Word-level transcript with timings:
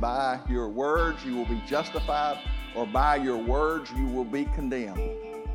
by 0.00 0.40
your 0.48 0.68
words 0.68 1.24
you 1.24 1.36
will 1.36 1.46
be 1.46 1.62
justified, 1.66 2.38
or 2.74 2.86
by 2.86 3.16
your 3.16 3.36
words 3.36 3.90
you 3.96 4.06
will 4.06 4.24
be 4.24 4.46
condemned. 4.46 5.00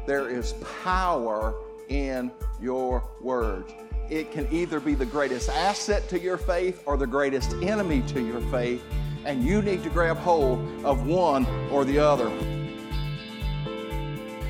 There 0.06 0.30
is 0.30 0.54
power 0.84 1.56
in 1.90 2.32
your 2.62 3.04
words. 3.22 3.74
It 4.10 4.32
can 4.32 4.48
either 4.52 4.80
be 4.80 4.94
the 4.94 5.06
greatest 5.06 5.50
asset 5.50 6.08
to 6.10 6.20
your 6.20 6.38
faith 6.38 6.84
or 6.86 6.96
the 6.96 7.08
greatest 7.08 7.54
enemy 7.64 8.04
to 8.10 8.22
your 8.22 8.42
faith, 8.52 8.84
and 9.26 9.44
you 9.44 9.62
need 9.62 9.82
to 9.84 9.90
grab 9.90 10.18
hold 10.18 10.60
of 10.86 11.08
one 11.08 11.46
or 11.72 11.86
the 11.86 11.98
other. 11.98 12.32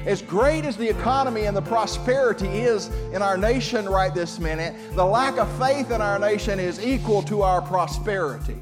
As 0.06 0.22
great 0.22 0.66
as 0.66 0.78
the 0.78 0.88
economy 0.88 1.46
and 1.46 1.58
the 1.58 1.62
prosperity 1.62 2.48
is 2.48 2.90
in 3.12 3.22
our 3.24 3.38
nation 3.38 3.86
right 3.86 4.14
this 4.14 4.40
minute, 4.40 4.76
the 4.94 5.06
lack 5.06 5.38
of 5.38 5.50
faith 5.58 5.90
in 5.90 6.02
our 6.02 6.20
nation 6.20 6.60
is 6.60 6.86
equal 6.86 7.24
to 7.24 7.42
our 7.42 7.62
prosperity. 7.62 8.62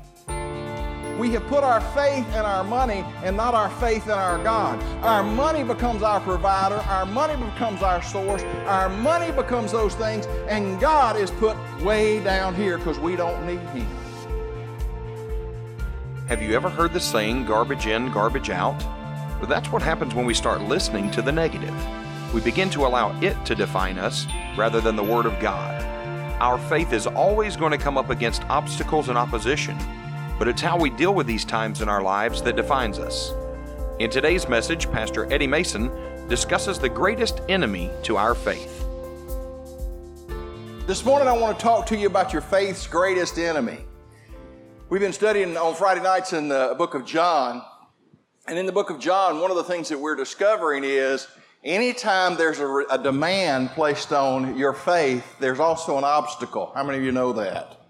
We 1.17 1.29
have 1.31 1.45
put 1.47 1.63
our 1.63 1.79
faith 1.79 2.27
in 2.29 2.39
our 2.39 2.63
money 2.63 3.05
and 3.23 3.37
not 3.37 3.53
our 3.53 3.69
faith 3.79 4.05
in 4.05 4.11
our 4.11 4.43
God. 4.43 4.81
Our 5.03 5.23
money 5.23 5.63
becomes 5.63 6.01
our 6.01 6.19
provider, 6.19 6.75
our 6.75 7.05
money 7.05 7.35
becomes 7.35 7.83
our 7.83 8.01
source, 8.01 8.41
our 8.65 8.89
money 8.89 9.31
becomes 9.31 9.71
those 9.71 9.93
things, 9.93 10.25
and 10.47 10.79
God 10.79 11.15
is 11.15 11.29
put 11.29 11.55
way 11.81 12.23
down 12.23 12.55
here 12.55 12.77
because 12.77 12.97
we 12.97 13.15
don't 13.15 13.45
need 13.45 13.59
Him. 13.69 13.87
Have 16.27 16.41
you 16.41 16.55
ever 16.55 16.69
heard 16.69 16.93
the 16.93 16.99
saying, 16.99 17.45
garbage 17.45 17.85
in, 17.85 18.11
garbage 18.11 18.49
out? 18.49 18.79
But 19.39 19.49
that's 19.49 19.71
what 19.71 19.81
happens 19.81 20.15
when 20.15 20.25
we 20.25 20.33
start 20.33 20.61
listening 20.61 21.11
to 21.11 21.21
the 21.21 21.31
negative. 21.31 21.75
We 22.33 22.41
begin 22.41 22.71
to 22.71 22.87
allow 22.87 23.19
it 23.21 23.45
to 23.45 23.53
define 23.53 23.99
us 23.99 24.25
rather 24.57 24.81
than 24.81 24.95
the 24.95 25.03
Word 25.03 25.27
of 25.27 25.39
God. 25.39 25.83
Our 26.41 26.57
faith 26.57 26.91
is 26.91 27.05
always 27.05 27.55
going 27.55 27.71
to 27.71 27.77
come 27.77 27.97
up 27.97 28.09
against 28.09 28.43
obstacles 28.49 29.09
and 29.09 29.17
opposition, 29.17 29.77
but 30.39 30.47
it's 30.47 30.61
how 30.61 30.77
we 30.77 30.89
deal 30.89 31.13
with 31.13 31.27
these 31.27 31.45
times 31.45 31.81
in 31.81 31.89
our 31.89 32.01
lives 32.01 32.41
that 32.41 32.55
defines 32.55 32.99
us. 32.99 33.33
In 33.99 34.09
today's 34.09 34.49
message, 34.49 34.91
Pastor 34.91 35.31
Eddie 35.31 35.47
Mason 35.47 35.91
discusses 36.27 36.79
the 36.79 36.89
greatest 36.89 37.41
enemy 37.49 37.91
to 38.03 38.17
our 38.17 38.33
faith. 38.33 38.79
This 40.87 41.05
morning, 41.05 41.27
I 41.27 41.37
want 41.37 41.57
to 41.57 41.63
talk 41.63 41.85
to 41.87 41.97
you 41.97 42.07
about 42.07 42.33
your 42.33 42.41
faith's 42.41 42.87
greatest 42.87 43.37
enemy. 43.37 43.77
We've 44.89 44.99
been 44.99 45.13
studying 45.13 45.55
on 45.55 45.75
Friday 45.75 46.01
nights 46.01 46.33
in 46.33 46.49
the 46.49 46.75
book 46.77 46.93
of 46.93 47.05
John. 47.05 47.63
And 48.47 48.59
in 48.59 48.65
the 48.65 48.71
book 48.71 48.89
of 48.89 48.99
John, 48.99 49.39
one 49.39 49.49
of 49.49 49.57
the 49.57 49.63
things 49.63 49.87
that 49.89 49.97
we're 49.97 50.15
discovering 50.15 50.83
is 50.83 51.27
anytime 51.63 52.35
there's 52.35 52.59
a, 52.59 52.67
a, 52.89 53.01
demand 53.01 53.69
placed 53.69 54.11
on 54.11 54.57
your 54.57 54.73
faith, 54.73 55.25
there's 55.39 55.59
also 55.59 55.97
an 55.97 56.03
obstacle. 56.03 56.71
How 56.75 56.83
many 56.83 56.97
of 56.97 57.03
you 57.03 57.13
know 57.13 57.31
that? 57.33 57.82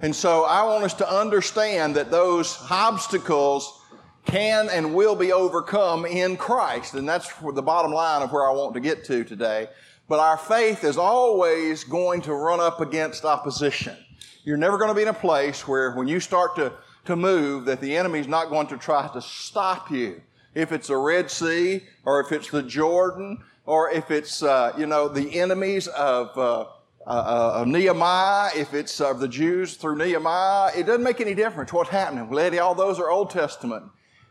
And 0.00 0.14
so 0.14 0.44
I 0.44 0.62
want 0.64 0.84
us 0.84 0.94
to 0.94 1.10
understand 1.10 1.96
that 1.96 2.10
those 2.10 2.58
obstacles 2.70 3.80
can 4.26 4.68
and 4.68 4.94
will 4.94 5.16
be 5.16 5.32
overcome 5.32 6.04
in 6.04 6.36
Christ. 6.36 6.94
And 6.94 7.08
that's 7.08 7.32
the 7.40 7.62
bottom 7.62 7.92
line 7.92 8.22
of 8.22 8.32
where 8.32 8.48
I 8.48 8.52
want 8.52 8.74
to 8.74 8.80
get 8.80 9.04
to 9.04 9.24
today. 9.24 9.68
But 10.08 10.18
our 10.18 10.36
faith 10.36 10.84
is 10.84 10.98
always 10.98 11.84
going 11.84 12.20
to 12.22 12.34
run 12.34 12.60
up 12.60 12.80
against 12.80 13.24
opposition. 13.24 13.96
You're 14.44 14.56
never 14.56 14.78
going 14.78 14.90
to 14.90 14.94
be 14.94 15.02
in 15.02 15.08
a 15.08 15.14
place 15.14 15.66
where 15.66 15.92
when 15.92 16.06
you 16.06 16.20
start 16.20 16.56
to, 16.56 16.72
to 17.06 17.16
move 17.16 17.64
that 17.64 17.80
the 17.80 17.96
enemy's 17.96 18.28
not 18.28 18.50
going 18.50 18.66
to 18.68 18.76
try 18.76 19.08
to 19.08 19.20
stop 19.22 19.90
you. 19.90 20.20
If 20.54 20.72
it's 20.72 20.88
the 20.88 20.96
Red 20.96 21.30
Sea 21.30 21.82
or 22.04 22.20
if 22.20 22.32
it's 22.32 22.50
the 22.50 22.62
Jordan 22.62 23.42
or 23.64 23.90
if 23.90 24.10
it's, 24.10 24.42
uh, 24.42 24.72
you 24.78 24.86
know, 24.86 25.08
the 25.08 25.38
enemies 25.38 25.88
of, 25.88 26.36
uh, 26.38 26.66
uh, 27.06 27.60
of 27.60 27.68
Nehemiah, 27.68 28.50
if 28.56 28.74
it's 28.74 29.00
of 29.00 29.20
the 29.20 29.28
Jews 29.28 29.76
through 29.76 29.96
Nehemiah, 29.96 30.72
it 30.76 30.86
doesn't 30.86 31.04
make 31.04 31.20
any 31.20 31.34
difference 31.34 31.72
what's 31.72 31.90
happening. 31.90 32.30
Lady, 32.30 32.58
all 32.58 32.74
those 32.74 32.98
are 32.98 33.10
Old 33.10 33.30
Testament. 33.30 33.84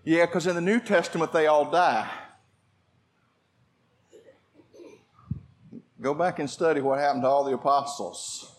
Yeah, 0.03 0.25
because 0.25 0.45
in 0.45 0.55
the 0.55 0.61
New 0.61 0.79
Testament 0.79 1.31
they 1.31 1.47
all 1.47 1.71
die. 1.71 2.09
Go 6.01 6.13
back 6.13 6.39
and 6.39 6.49
study 6.49 6.81
what 6.81 6.99
happened 6.99 7.23
to 7.23 7.27
all 7.27 7.45
the 7.45 7.53
apostles. 7.53 8.51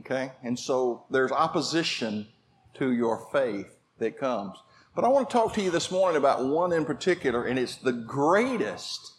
Okay? 0.00 0.32
And 0.44 0.58
so 0.58 1.04
there's 1.10 1.32
opposition 1.32 2.28
to 2.74 2.92
your 2.92 3.26
faith 3.32 3.66
that 3.98 4.18
comes. 4.18 4.58
But 4.94 5.04
I 5.04 5.08
want 5.08 5.28
to 5.28 5.32
talk 5.32 5.54
to 5.54 5.62
you 5.62 5.70
this 5.70 5.90
morning 5.90 6.18
about 6.18 6.44
one 6.44 6.72
in 6.72 6.84
particular, 6.84 7.44
and 7.44 7.58
it's 7.58 7.76
the 7.76 7.92
greatest 7.92 9.14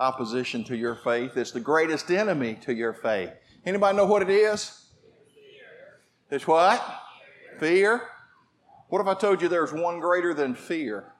opposition 0.00 0.64
to 0.64 0.76
your 0.76 0.94
faith. 0.94 1.36
It's 1.36 1.52
the 1.52 1.60
greatest 1.60 2.10
enemy 2.10 2.58
to 2.62 2.74
your 2.74 2.92
faith. 2.92 3.30
Anybody 3.64 3.96
know 3.96 4.06
what 4.06 4.22
it 4.22 4.30
is? 4.30 4.86
It's 6.30 6.46
what? 6.46 6.82
Fear. 7.58 8.02
What 8.88 9.00
if 9.00 9.06
I 9.06 9.14
told 9.14 9.42
you 9.42 9.48
there's 9.48 9.72
one 9.72 10.00
greater 10.00 10.32
than 10.34 10.54
fear? 10.54 11.12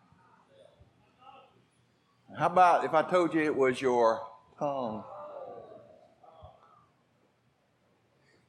How 2.39 2.47
about 2.47 2.85
if 2.85 2.95
I 2.95 3.03
told 3.03 3.35
you 3.35 3.43
it 3.43 3.57
was 3.57 3.81
your 3.81 4.23
tongue? 4.59 5.03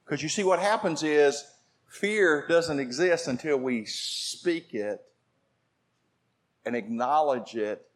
Because 0.05 0.21
you 0.23 0.29
see, 0.29 0.43
what 0.43 0.59
happens 0.59 1.03
is 1.03 1.45
fear 1.87 2.45
doesn't 2.47 2.79
exist 2.79 3.27
until 3.27 3.57
we 3.57 3.85
speak 3.85 4.73
it 4.73 5.01
and 6.65 6.75
acknowledge 6.75 7.55
it 7.55 7.87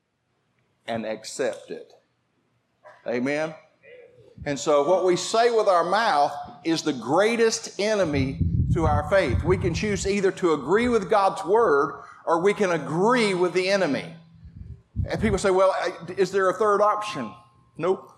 and 0.88 1.06
accept 1.06 1.72
it. 1.72 1.94
Amen? 3.08 3.54
And 4.46 4.60
so, 4.60 4.88
what 4.88 5.06
we 5.06 5.16
say 5.16 5.52
with 5.52 5.68
our 5.68 5.84
mouth 5.84 6.34
is 6.64 6.82
the 6.82 6.94
greatest 6.94 7.80
enemy 7.80 8.40
to 8.74 8.86
our 8.86 9.10
faith. 9.10 9.44
We 9.44 9.58
can 9.58 9.74
choose 9.74 10.06
either 10.08 10.32
to 10.34 10.54
agree 10.54 10.90
with 10.90 11.10
God's 11.10 11.44
word 11.46 12.02
or 12.26 12.42
we 12.42 12.54
can 12.54 12.72
agree 12.72 13.34
with 13.34 13.54
the 13.54 13.70
enemy. 13.70 14.16
And 15.10 15.22
people 15.22 15.38
say, 15.38 15.52
well, 15.52 15.76
is 16.18 16.32
there 16.32 16.50
a 16.50 16.54
third 16.54 16.82
option? 16.82 17.34
Nope. 17.78 18.10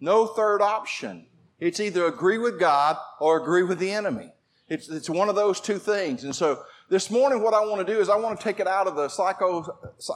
No 0.00 0.26
third 0.26 0.62
option. 0.62 1.26
It's 1.58 1.80
either 1.80 2.06
agree 2.06 2.38
with 2.38 2.58
God 2.58 2.96
or 3.20 3.40
agree 3.40 3.62
with 3.62 3.78
the 3.78 3.90
enemy. 3.90 4.32
It's, 4.68 4.88
it's 4.88 5.10
one 5.10 5.28
of 5.28 5.34
those 5.34 5.60
two 5.60 5.78
things. 5.78 6.24
And 6.24 6.34
so 6.34 6.62
this 6.88 7.10
morning, 7.10 7.42
what 7.42 7.54
I 7.54 7.60
want 7.60 7.86
to 7.86 7.92
do 7.92 8.00
is 8.00 8.08
I 8.08 8.16
want 8.16 8.38
to 8.38 8.44
take 8.44 8.58
it 8.58 8.66
out 8.66 8.86
of 8.86 8.96
the 8.96 9.08
psycho, 9.08 9.62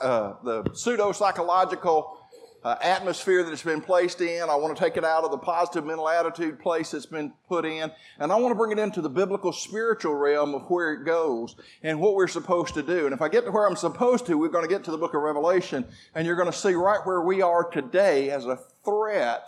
uh, 0.01 0.35
the 0.43 0.65
pseudo 0.75 1.13
psychological 1.13 2.26
uh, 2.66 2.77
atmosphere 2.81 3.44
that 3.44 3.53
it's 3.53 3.62
been 3.62 3.81
placed 3.81 4.21
in. 4.21 4.50
I 4.50 4.56
want 4.56 4.77
to 4.77 4.82
take 4.82 4.97
it 4.97 5.04
out 5.04 5.22
of 5.22 5.31
the 5.31 5.38
positive 5.38 5.87
mental 5.87 6.09
attitude 6.09 6.59
place 6.59 6.93
it's 6.94 7.06
been 7.06 7.32
put 7.47 7.65
in. 7.65 7.93
And 8.19 8.32
I 8.32 8.34
want 8.34 8.50
to 8.50 8.56
bring 8.56 8.72
it 8.72 8.81
into 8.81 9.00
the 9.00 9.09
biblical 9.09 9.53
spiritual 9.53 10.15
realm 10.15 10.53
of 10.53 10.62
where 10.69 10.93
it 10.93 11.04
goes 11.04 11.54
and 11.84 12.00
what 12.00 12.16
we're 12.16 12.27
supposed 12.27 12.75
to 12.75 12.82
do. 12.82 13.04
And 13.04 13.15
if 13.15 13.22
I 13.22 13.28
get 13.28 13.44
to 13.44 13.53
where 13.53 13.69
I'm 13.69 13.77
supposed 13.77 14.27
to, 14.27 14.37
we're 14.37 14.49
going 14.49 14.65
to 14.65 14.69
get 14.69 14.82
to 14.82 14.91
the 14.91 14.99
book 14.99 15.15
of 15.15 15.22
Revelation 15.22 15.84
and 16.12 16.27
you're 16.27 16.34
going 16.34 16.50
to 16.50 16.59
see 16.59 16.75
right 16.75 16.99
where 17.04 17.21
we 17.21 17.41
are 17.41 17.71
today 17.71 18.31
as 18.31 18.47
a 18.47 18.59
threat 18.84 19.47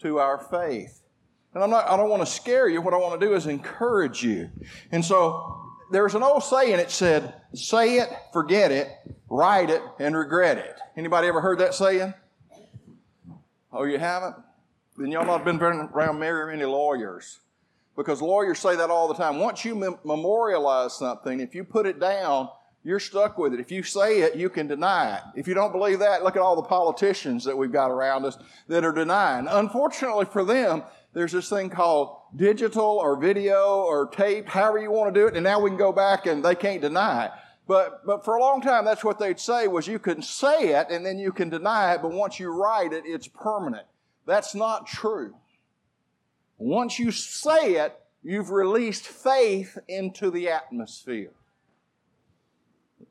to 0.00 0.18
our 0.18 0.36
faith. 0.36 1.00
And 1.54 1.64
I'm 1.64 1.70
not, 1.70 1.88
I 1.88 1.96
don't 1.96 2.10
want 2.10 2.20
to 2.20 2.30
scare 2.30 2.68
you. 2.68 2.82
What 2.82 2.92
I 2.92 2.98
want 2.98 3.18
to 3.18 3.26
do 3.26 3.32
is 3.32 3.46
encourage 3.46 4.22
you. 4.22 4.50
And 4.92 5.02
so 5.02 5.65
there's 5.90 6.14
an 6.14 6.22
old 6.22 6.42
saying, 6.42 6.78
it 6.78 6.90
said, 6.90 7.34
say 7.54 7.98
it, 7.98 8.08
forget 8.32 8.72
it, 8.72 8.90
write 9.28 9.70
it, 9.70 9.82
and 9.98 10.16
regret 10.16 10.58
it. 10.58 10.76
Anybody 10.96 11.28
ever 11.28 11.40
heard 11.40 11.58
that 11.58 11.74
saying? 11.74 12.14
Oh, 13.72 13.84
you 13.84 13.98
haven't? 13.98 14.36
Then 14.96 15.12
y'all 15.12 15.26
not 15.26 15.44
been 15.44 15.60
around 15.60 16.18
very 16.18 16.52
many 16.52 16.64
lawyers. 16.64 17.40
Because 17.96 18.20
lawyers 18.20 18.58
say 18.58 18.76
that 18.76 18.90
all 18.90 19.08
the 19.08 19.14
time. 19.14 19.38
Once 19.38 19.64
you 19.64 19.74
mem- 19.74 19.98
memorialize 20.04 20.94
something, 20.94 21.40
if 21.40 21.54
you 21.54 21.64
put 21.64 21.86
it 21.86 21.98
down, 21.98 22.48
you're 22.84 23.00
stuck 23.00 23.36
with 23.36 23.52
it. 23.52 23.60
If 23.60 23.72
you 23.72 23.82
say 23.82 24.20
it, 24.20 24.36
you 24.36 24.48
can 24.48 24.66
deny 24.66 25.16
it. 25.16 25.22
If 25.34 25.48
you 25.48 25.54
don't 25.54 25.72
believe 25.72 25.98
that, 25.98 26.22
look 26.22 26.36
at 26.36 26.42
all 26.42 26.56
the 26.56 26.62
politicians 26.62 27.44
that 27.44 27.56
we've 27.56 27.72
got 27.72 27.90
around 27.90 28.24
us 28.24 28.38
that 28.68 28.84
are 28.84 28.92
denying. 28.92 29.48
Unfortunately 29.48 30.24
for 30.24 30.44
them, 30.44 30.82
there's 31.16 31.32
this 31.32 31.48
thing 31.48 31.70
called 31.70 32.14
digital 32.36 32.84
or 32.84 33.16
video 33.16 33.78
or 33.78 34.06
tape, 34.06 34.46
however 34.46 34.78
you 34.78 34.90
want 34.90 35.14
to 35.14 35.18
do 35.18 35.26
it, 35.26 35.34
and 35.34 35.42
now 35.42 35.58
we 35.58 35.70
can 35.70 35.78
go 35.78 35.90
back 35.90 36.26
and 36.26 36.44
they 36.44 36.54
can't 36.54 36.82
deny 36.82 37.24
it. 37.24 37.30
But, 37.66 38.04
but 38.04 38.22
for 38.22 38.36
a 38.36 38.40
long 38.40 38.60
time, 38.60 38.84
that's 38.84 39.02
what 39.02 39.18
they'd 39.18 39.40
say 39.40 39.66
was 39.66 39.88
you 39.88 39.98
can 39.98 40.20
say 40.20 40.74
it 40.74 40.88
and 40.90 41.06
then 41.06 41.18
you 41.18 41.32
can 41.32 41.48
deny 41.48 41.94
it, 41.94 42.02
but 42.02 42.12
once 42.12 42.38
you 42.38 42.50
write 42.50 42.92
it, 42.92 43.04
it's 43.06 43.26
permanent. 43.28 43.86
That's 44.26 44.54
not 44.54 44.86
true. 44.86 45.34
Once 46.58 46.98
you 46.98 47.10
say 47.10 47.76
it, 47.76 47.98
you've 48.22 48.50
released 48.50 49.06
faith 49.06 49.78
into 49.88 50.30
the 50.30 50.50
atmosphere. 50.50 51.32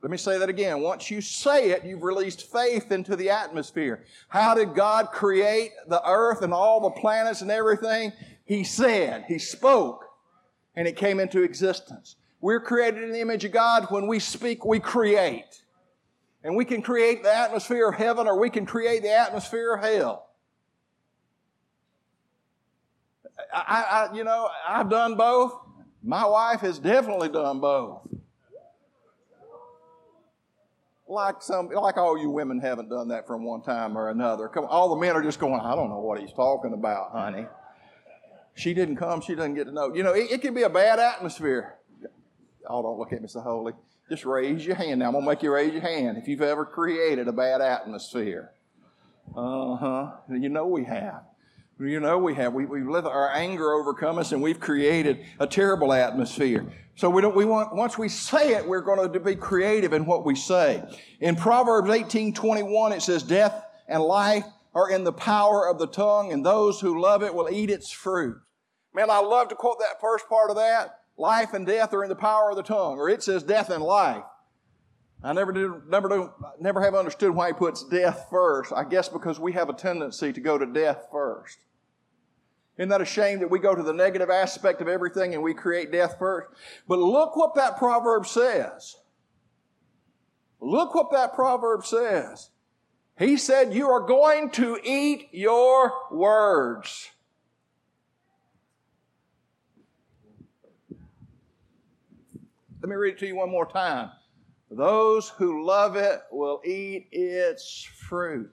Let 0.05 0.11
me 0.11 0.17
say 0.17 0.37
that 0.37 0.49
again. 0.49 0.81
Once 0.81 1.09
you 1.09 1.19
say 1.19 1.71
it, 1.71 1.83
you've 1.83 2.03
released 2.03 2.51
faith 2.51 2.91
into 2.91 3.15
the 3.15 3.31
atmosphere. 3.31 4.03
How 4.27 4.53
did 4.53 4.75
God 4.75 5.07
create 5.11 5.71
the 5.87 5.99
earth 6.07 6.43
and 6.43 6.53
all 6.53 6.79
the 6.79 6.91
planets 6.91 7.41
and 7.41 7.49
everything? 7.49 8.13
He 8.43 8.63
said, 8.63 9.25
He 9.27 9.39
spoke, 9.39 10.05
and 10.75 10.87
it 10.87 10.95
came 10.95 11.19
into 11.19 11.41
existence. 11.41 12.17
We're 12.39 12.59
created 12.59 13.01
in 13.01 13.13
the 13.13 13.19
image 13.19 13.45
of 13.45 13.51
God. 13.51 13.87
When 13.89 14.05
we 14.05 14.19
speak, 14.19 14.63
we 14.63 14.79
create. 14.79 15.63
And 16.43 16.55
we 16.55 16.65
can 16.65 16.83
create 16.83 17.23
the 17.23 17.35
atmosphere 17.35 17.89
of 17.89 17.95
heaven 17.95 18.27
or 18.27 18.39
we 18.39 18.51
can 18.51 18.67
create 18.67 19.01
the 19.01 19.17
atmosphere 19.17 19.73
of 19.73 19.83
hell. 19.83 20.27
I, 23.51 24.09
I 24.11 24.15
you 24.15 24.23
know, 24.23 24.49
I've 24.69 24.91
done 24.91 25.15
both. 25.15 25.59
My 26.03 26.27
wife 26.27 26.59
has 26.59 26.77
definitely 26.77 27.29
done 27.29 27.59
both. 27.59 28.07
Like 31.07 31.41
some, 31.41 31.69
like 31.69 31.97
all 31.97 32.17
you 32.17 32.31
women 32.31 32.59
haven't 32.59 32.89
done 32.89 33.09
that 33.09 33.27
from 33.27 33.43
one 33.43 33.61
time 33.61 33.95
or 33.97 34.09
another. 34.09 34.47
Come, 34.47 34.65
all 34.65 34.89
the 34.89 34.95
men 34.95 35.15
are 35.15 35.21
just 35.21 35.39
going, 35.39 35.61
I 35.61 35.75
don't 35.75 35.89
know 35.89 35.99
what 35.99 36.19
he's 36.19 36.33
talking 36.33 36.73
about, 36.73 37.11
honey. 37.11 37.45
She 38.55 38.73
didn't 38.73 38.95
come, 38.95 39.21
she 39.21 39.35
doesn't 39.35 39.53
get 39.53 39.65
to 39.65 39.71
know. 39.71 39.93
You 39.93 40.01
know, 40.01 40.13
it, 40.13 40.31
it 40.31 40.41
can 40.41 40.53
be 40.53 40.63
a 40.63 40.69
bad 40.69 40.97
atmosphere. 40.97 41.75
Oh, 42.67 42.81
don't 42.81 42.97
look 42.97 43.13
at 43.13 43.21
me 43.21 43.27
so 43.27 43.41
holy. 43.41 43.73
Just 44.09 44.25
raise 44.25 44.65
your 44.65 44.75
hand. 44.75 44.99
Now 44.99 45.07
I'm 45.07 45.13
gonna 45.13 45.25
make 45.25 45.43
you 45.43 45.53
raise 45.53 45.73
your 45.73 45.81
hand 45.81 46.17
if 46.17 46.27
you've 46.27 46.41
ever 46.41 46.65
created 46.65 47.27
a 47.27 47.33
bad 47.33 47.61
atmosphere. 47.61 48.51
Uh 49.35 49.75
huh. 49.75 50.11
You 50.29 50.49
know 50.49 50.65
we 50.65 50.85
have. 50.85 51.23
You 51.77 51.99
know 51.99 52.17
we 52.17 52.35
have. 52.35 52.53
We, 52.53 52.65
we've 52.65 52.87
let 52.87 53.05
our 53.05 53.33
anger 53.33 53.73
overcome 53.73 54.17
us 54.17 54.31
and 54.31 54.41
we've 54.41 54.59
created 54.59 55.25
a 55.39 55.47
terrible 55.47 55.91
atmosphere. 55.91 56.65
So 56.95 57.09
we 57.09 57.21
don't, 57.21 57.35
we 57.35 57.43
want, 57.43 57.75
once 57.75 57.97
we 57.97 58.07
say 58.07 58.53
it, 58.53 58.65
we're 58.65 58.81
going 58.81 59.11
to 59.11 59.19
be 59.19 59.35
creative 59.35 59.91
in 59.91 60.05
what 60.05 60.25
we 60.25 60.35
say. 60.35 60.81
In 61.19 61.35
Proverbs 61.35 61.89
18, 61.89 62.33
21, 62.33 62.93
it 62.93 63.01
says, 63.01 63.23
death 63.23 63.61
and 63.89 64.01
life 64.01 64.45
are 64.73 64.89
in 64.89 65.03
the 65.03 65.11
power 65.11 65.67
of 65.67 65.77
the 65.77 65.87
tongue 65.87 66.31
and 66.31 66.45
those 66.45 66.79
who 66.79 67.01
love 67.01 67.23
it 67.23 67.35
will 67.35 67.49
eat 67.49 67.69
its 67.69 67.91
fruit. 67.91 68.37
Man, 68.93 69.09
I 69.09 69.19
love 69.19 69.49
to 69.49 69.55
quote 69.55 69.79
that 69.79 69.99
first 69.99 70.29
part 70.29 70.49
of 70.49 70.55
that. 70.55 70.99
Life 71.17 71.53
and 71.53 71.67
death 71.67 71.93
are 71.93 72.03
in 72.03 72.09
the 72.09 72.15
power 72.15 72.49
of 72.49 72.55
the 72.55 72.63
tongue, 72.63 72.97
or 72.97 73.09
it 73.09 73.23
says 73.23 73.43
death 73.43 73.69
and 73.69 73.83
life. 73.83 74.23
I 75.25 75.33
never 75.33 75.51
do, 75.51 75.81
never 75.87 76.07
do, 76.07 76.31
never 76.59 76.81
have 76.83 76.93
understood 76.93 77.31
why 77.31 77.47
he 77.47 77.53
puts 77.53 77.83
death 77.83 78.27
first. 78.29 78.71
I 78.71 78.83
guess 78.83 79.09
because 79.09 79.39
we 79.39 79.53
have 79.53 79.69
a 79.69 79.73
tendency 79.73 80.31
to 80.31 80.39
go 80.39 80.59
to 80.59 80.67
death 80.67 81.07
first. 81.11 81.57
Isn't 82.77 82.89
that 82.89 83.01
a 83.01 83.05
shame 83.05 83.39
that 83.39 83.49
we 83.49 83.57
go 83.57 83.73
to 83.73 83.81
the 83.81 83.93
negative 83.93 84.29
aspect 84.29 84.81
of 84.81 84.87
everything 84.87 85.33
and 85.33 85.41
we 85.41 85.55
create 85.55 85.91
death 85.91 86.17
first? 86.19 86.49
But 86.87 86.99
look 86.99 87.35
what 87.35 87.55
that 87.55 87.77
proverb 87.77 88.27
says. 88.27 88.97
Look 90.61 90.93
what 90.93 91.11
that 91.11 91.33
proverb 91.33 91.85
says. 91.85 92.51
He 93.17 93.37
said, 93.37 93.73
You 93.73 93.89
are 93.89 94.01
going 94.01 94.51
to 94.51 94.77
eat 94.83 95.29
your 95.31 95.91
words. 96.11 97.09
Let 102.79 102.89
me 102.89 102.95
read 102.95 103.15
it 103.15 103.19
to 103.19 103.27
you 103.27 103.37
one 103.37 103.49
more 103.49 103.65
time. 103.65 104.11
Those 104.71 105.29
who 105.29 105.65
love 105.65 105.95
it 105.95 106.21
will 106.31 106.61
eat 106.65 107.07
its 107.11 107.83
fruit. 107.83 108.51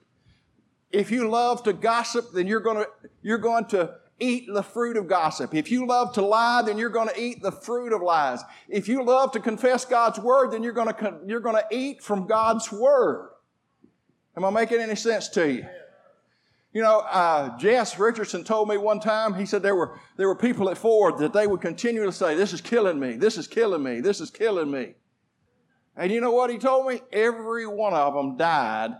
If 0.91 1.09
you 1.09 1.27
love 1.27 1.63
to 1.63 1.73
gossip, 1.73 2.31
then 2.33 2.45
you're 2.45 2.59
going 2.59 2.77
to, 2.77 2.87
you're 3.23 3.39
going 3.39 3.65
to 3.65 3.95
eat 4.19 4.45
the 4.47 4.61
fruit 4.61 4.95
of 4.95 5.07
gossip. 5.07 5.55
If 5.55 5.71
you 5.71 5.87
love 5.87 6.13
to 6.13 6.21
lie, 6.21 6.61
then 6.63 6.77
you're 6.77 6.89
going 6.89 7.09
to 7.09 7.19
eat 7.19 7.41
the 7.41 7.51
fruit 7.51 7.93
of 7.93 8.01
lies. 8.01 8.41
If 8.69 8.87
you 8.87 9.03
love 9.03 9.31
to 9.31 9.39
confess 9.39 9.85
God's 9.85 10.19
word, 10.19 10.51
then 10.51 10.61
you're 10.61 10.73
going 10.73 10.93
to, 10.93 11.19
you're 11.25 11.39
going 11.39 11.55
to 11.55 11.65
eat 11.71 12.01
from 12.03 12.27
God's 12.27 12.71
word. 12.71 13.31
Am 14.37 14.45
I 14.45 14.51
making 14.51 14.79
any 14.79 14.95
sense 14.95 15.29
to 15.29 15.51
you? 15.51 15.65
You 16.73 16.81
know, 16.81 16.99
uh, 16.99 17.55
Jess 17.57 17.99
Richardson 17.99 18.43
told 18.43 18.67
me 18.67 18.77
one 18.77 18.99
time, 18.99 19.35
he 19.35 19.45
said 19.45 19.61
there 19.61 19.75
were, 19.75 19.99
there 20.17 20.27
were 20.27 20.35
people 20.35 20.69
at 20.71 20.77
Ford 20.77 21.19
that 21.19 21.31
they 21.33 21.45
would 21.45 21.61
continually 21.61 22.11
say, 22.11 22.35
this 22.35 22.51
is 22.51 22.61
killing 22.61 22.99
me, 22.99 23.13
this 23.13 23.37
is 23.37 23.47
killing 23.47 23.83
me, 23.83 23.99
this 23.99 24.19
is 24.19 24.31
killing 24.31 24.71
me. 24.71 24.93
And 25.95 26.11
you 26.11 26.21
know 26.21 26.31
what 26.31 26.49
he 26.49 26.57
told 26.57 26.87
me? 26.87 27.01
Every 27.11 27.67
one 27.67 27.93
of 27.93 28.13
them 28.13 28.35
died 28.37 28.91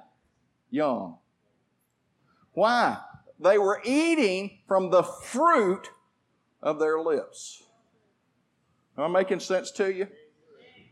young. 0.69 1.17
Why? 2.53 2.97
They 3.39 3.57
were 3.57 3.81
eating 3.83 4.59
from 4.67 4.89
the 4.89 5.03
fruit 5.03 5.89
of 6.61 6.79
their 6.79 6.99
lips. 6.99 7.63
Am 8.97 9.03
I 9.03 9.07
making 9.07 9.39
sense 9.39 9.71
to 9.71 9.91
you? 9.91 10.07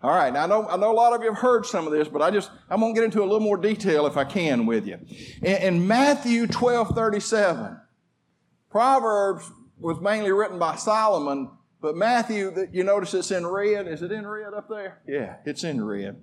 All 0.03 0.09
right, 0.09 0.33
now 0.33 0.43
I 0.43 0.47
know, 0.47 0.67
I 0.67 0.77
know 0.77 0.91
a 0.91 0.93
lot 0.93 1.13
of 1.13 1.21
you 1.21 1.29
have 1.31 1.37
heard 1.37 1.63
some 1.63 1.85
of 1.85 1.93
this, 1.93 2.07
but 2.07 2.23
I 2.23 2.31
just, 2.31 2.49
I'm 2.71 2.79
going 2.79 2.95
to 2.95 2.99
get 2.99 3.05
into 3.05 3.21
a 3.21 3.23
little 3.23 3.39
more 3.39 3.57
detail 3.57 4.07
if 4.07 4.17
I 4.17 4.23
can 4.23 4.65
with 4.65 4.87
you. 4.87 4.97
In, 5.43 5.55
in 5.75 5.87
Matthew 5.87 6.47
12 6.47 6.95
37, 6.95 7.79
Proverbs 8.71 9.51
was 9.77 9.99
mainly 10.01 10.31
written 10.31 10.57
by 10.57 10.75
Solomon, 10.75 11.51
but 11.81 11.95
Matthew, 11.95 12.69
you 12.71 12.83
notice 12.83 13.13
it's 13.15 13.31
in 13.31 13.45
red. 13.45 13.87
Is 13.87 14.03
it 14.03 14.11
in 14.11 14.27
red 14.27 14.53
up 14.53 14.69
there? 14.69 15.01
Yeah, 15.07 15.37
it's 15.45 15.63
in 15.63 15.83
red. 15.83 16.21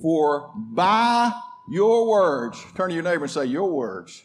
For 0.00 0.50
by 0.56 1.32
your 1.68 2.08
words, 2.08 2.64
turn 2.74 2.88
to 2.88 2.94
your 2.94 3.04
neighbor 3.04 3.24
and 3.24 3.30
say, 3.30 3.44
Your 3.44 3.70
words, 3.70 4.22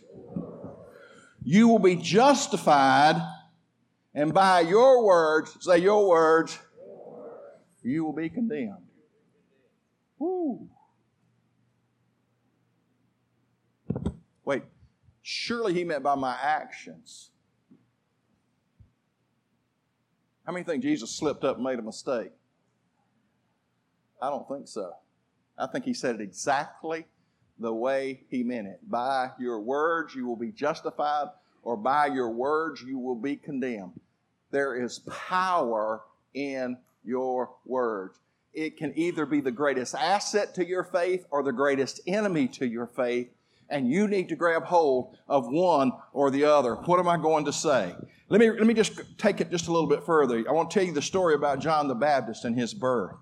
you 1.44 1.68
will 1.68 1.80
be 1.80 1.95
justified, 1.95 3.21
and 4.13 4.33
by 4.33 4.62
your 4.62 5.04
words, 5.04 5.57
say, 5.59 5.80
Your 5.80 6.07
words, 6.07 6.57
you 7.83 8.06
will 8.06 8.13
be 8.13 8.30
condemned. 8.30 8.88
Woo. 10.19 10.69
Wait, 14.45 14.63
surely 15.21 15.74
he 15.74 15.83
meant 15.83 16.04
by 16.04 16.15
my 16.15 16.36
actions. 16.42 17.31
How 20.47 20.53
many 20.53 20.63
think 20.63 20.81
Jesus 20.81 21.11
slipped 21.11 21.44
up 21.44 21.57
and 21.57 21.65
made 21.65 21.77
a 21.77 21.81
mistake? 21.81 22.31
I 24.21 24.29
don't 24.29 24.47
think 24.47 24.69
so. 24.69 24.94
I 25.59 25.67
think 25.67 25.83
he 25.83 25.94
said 25.94 26.15
it 26.15 26.21
exactly 26.21 27.05
the 27.59 27.73
way 27.73 28.23
he 28.29 28.44
meant 28.44 28.67
it. 28.67 28.79
By 28.89 29.31
your 29.39 29.59
words 29.59 30.15
you 30.15 30.25
will 30.25 30.38
be 30.38 30.53
justified, 30.53 31.27
or 31.63 31.75
by 31.75 32.05
your 32.05 32.29
words 32.29 32.81
you 32.81 32.97
will 32.97 33.15
be 33.15 33.35
condemned. 33.35 33.99
There 34.51 34.81
is 34.81 34.99
power 34.99 36.03
in 36.33 36.77
your 37.03 37.49
words. 37.65 38.17
It 38.53 38.77
can 38.77 38.97
either 38.97 39.25
be 39.25 39.41
the 39.41 39.51
greatest 39.51 39.95
asset 39.95 40.55
to 40.55 40.65
your 40.65 40.85
faith 40.85 41.25
or 41.29 41.44
the 41.44 41.51
greatest 41.51 41.99
enemy 42.07 42.47
to 42.49 42.65
your 42.65 42.88
faith, 42.88 43.29
and 43.69 43.89
you 43.89 44.07
need 44.07 44.29
to 44.29 44.35
grab 44.35 44.63
hold 44.63 45.17
of 45.27 45.47
one 45.47 45.91
or 46.13 46.31
the 46.31 46.45
other. 46.45 46.75
What 46.75 46.99
am 46.99 47.07
I 47.07 47.17
going 47.17 47.45
to 47.45 47.53
say? 47.53 47.93
Let 48.29 48.39
me, 48.41 48.49
let 48.49 48.65
me 48.65 48.73
just 48.73 48.99
take 49.17 49.39
it 49.39 49.51
just 49.51 49.67
a 49.67 49.71
little 49.71 49.87
bit 49.87 50.03
further. 50.03 50.43
I 50.47 50.51
want 50.51 50.69
to 50.69 50.73
tell 50.73 50.85
you 50.85 50.93
the 50.93 51.01
story 51.01 51.33
about 51.33 51.59
John 51.59 51.87
the 51.87 51.95
Baptist 51.95 52.43
and 52.43 52.57
his 52.57 52.73
birth. 52.73 53.15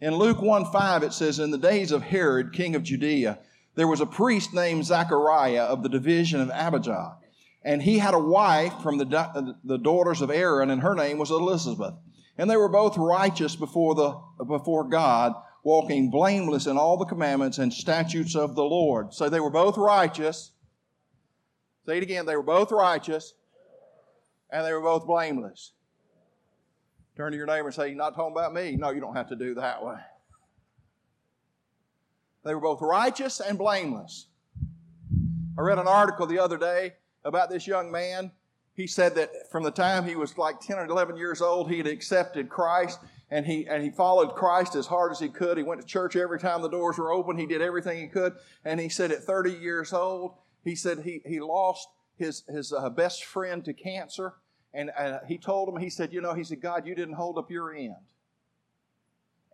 In 0.00 0.14
Luke 0.16 0.42
1 0.42 0.70
5, 0.70 1.02
it 1.02 1.12
says, 1.12 1.38
In 1.38 1.50
the 1.50 1.58
days 1.58 1.92
of 1.92 2.02
Herod, 2.02 2.52
king 2.52 2.74
of 2.74 2.82
Judea, 2.82 3.38
there 3.74 3.88
was 3.88 4.00
a 4.00 4.06
priest 4.06 4.52
named 4.52 4.84
Zachariah 4.84 5.62
of 5.62 5.82
the 5.82 5.88
division 5.88 6.40
of 6.40 6.50
Abijah. 6.50 7.16
And 7.62 7.82
he 7.82 7.98
had 7.98 8.14
a 8.14 8.18
wife 8.18 8.74
from 8.82 8.98
the, 8.98 9.56
the 9.64 9.78
daughters 9.78 10.22
of 10.22 10.30
Aaron, 10.30 10.70
and 10.70 10.82
her 10.82 10.94
name 10.94 11.18
was 11.18 11.30
Elizabeth. 11.30 11.94
And 12.38 12.48
they 12.48 12.56
were 12.56 12.70
both 12.70 12.96
righteous 12.96 13.56
before, 13.56 13.94
the, 13.94 14.44
before 14.44 14.84
God, 14.84 15.34
walking 15.62 16.10
blameless 16.10 16.66
in 16.66 16.76
all 16.76 16.96
the 16.96 17.04
commandments 17.04 17.58
and 17.58 17.72
statutes 17.72 18.34
of 18.34 18.54
the 18.54 18.64
Lord. 18.64 19.12
So 19.12 19.28
they 19.28 19.40
were 19.40 19.50
both 19.50 19.76
righteous. 19.76 20.52
Say 21.86 21.98
it 21.98 22.02
again. 22.02 22.26
They 22.26 22.36
were 22.36 22.42
both 22.42 22.72
righteous 22.72 23.34
and 24.50 24.64
they 24.64 24.72
were 24.72 24.80
both 24.80 25.06
blameless. 25.06 25.72
Turn 27.16 27.32
to 27.32 27.36
your 27.36 27.46
neighbor 27.46 27.66
and 27.66 27.74
say, 27.74 27.88
You're 27.88 27.96
not 27.96 28.14
talking 28.14 28.32
about 28.32 28.54
me. 28.54 28.76
No, 28.76 28.90
you 28.90 29.00
don't 29.00 29.16
have 29.16 29.28
to 29.28 29.36
do 29.36 29.54
that 29.54 29.84
way. 29.84 29.96
They 32.44 32.54
were 32.54 32.60
both 32.60 32.80
righteous 32.80 33.40
and 33.40 33.58
blameless. 33.58 34.26
I 35.58 35.62
read 35.62 35.78
an 35.78 35.86
article 35.86 36.26
the 36.26 36.38
other 36.38 36.56
day 36.56 36.94
about 37.24 37.50
this 37.50 37.66
young 37.66 37.92
man 37.92 38.30
he 38.80 38.86
said 38.86 39.14
that 39.16 39.50
from 39.50 39.62
the 39.62 39.70
time 39.70 40.06
he 40.06 40.16
was 40.16 40.38
like 40.38 40.58
10 40.60 40.78
or 40.78 40.86
11 40.86 41.16
years 41.16 41.42
old, 41.42 41.70
he 41.70 41.76
had 41.76 41.86
accepted 41.86 42.48
Christ 42.48 42.98
and 43.30 43.46
he, 43.46 43.66
and 43.68 43.82
he 43.82 43.90
followed 43.90 44.34
Christ 44.34 44.74
as 44.74 44.86
hard 44.86 45.12
as 45.12 45.20
he 45.20 45.28
could. 45.28 45.56
He 45.56 45.62
went 45.62 45.80
to 45.80 45.86
church 45.86 46.16
every 46.16 46.40
time 46.40 46.62
the 46.62 46.68
doors 46.68 46.98
were 46.98 47.12
open. 47.12 47.38
He 47.38 47.46
did 47.46 47.62
everything 47.62 48.00
he 48.00 48.08
could. 48.08 48.34
And 48.64 48.80
he 48.80 48.88
said 48.88 49.12
at 49.12 49.22
30 49.22 49.52
years 49.52 49.92
old, 49.92 50.34
he 50.64 50.74
said 50.74 51.00
he, 51.00 51.22
he 51.24 51.40
lost 51.40 51.88
his, 52.16 52.42
his 52.48 52.72
uh, 52.72 52.90
best 52.90 53.24
friend 53.24 53.64
to 53.64 53.72
cancer. 53.72 54.34
And 54.74 54.90
uh, 54.98 55.18
he 55.28 55.38
told 55.38 55.68
him, 55.68 55.80
he 55.80 55.90
said, 55.90 56.12
you 56.12 56.20
know, 56.20 56.34
he 56.34 56.42
said, 56.42 56.60
God, 56.60 56.86
you 56.86 56.94
didn't 56.94 57.14
hold 57.14 57.38
up 57.38 57.50
your 57.50 57.72
end. 57.72 57.94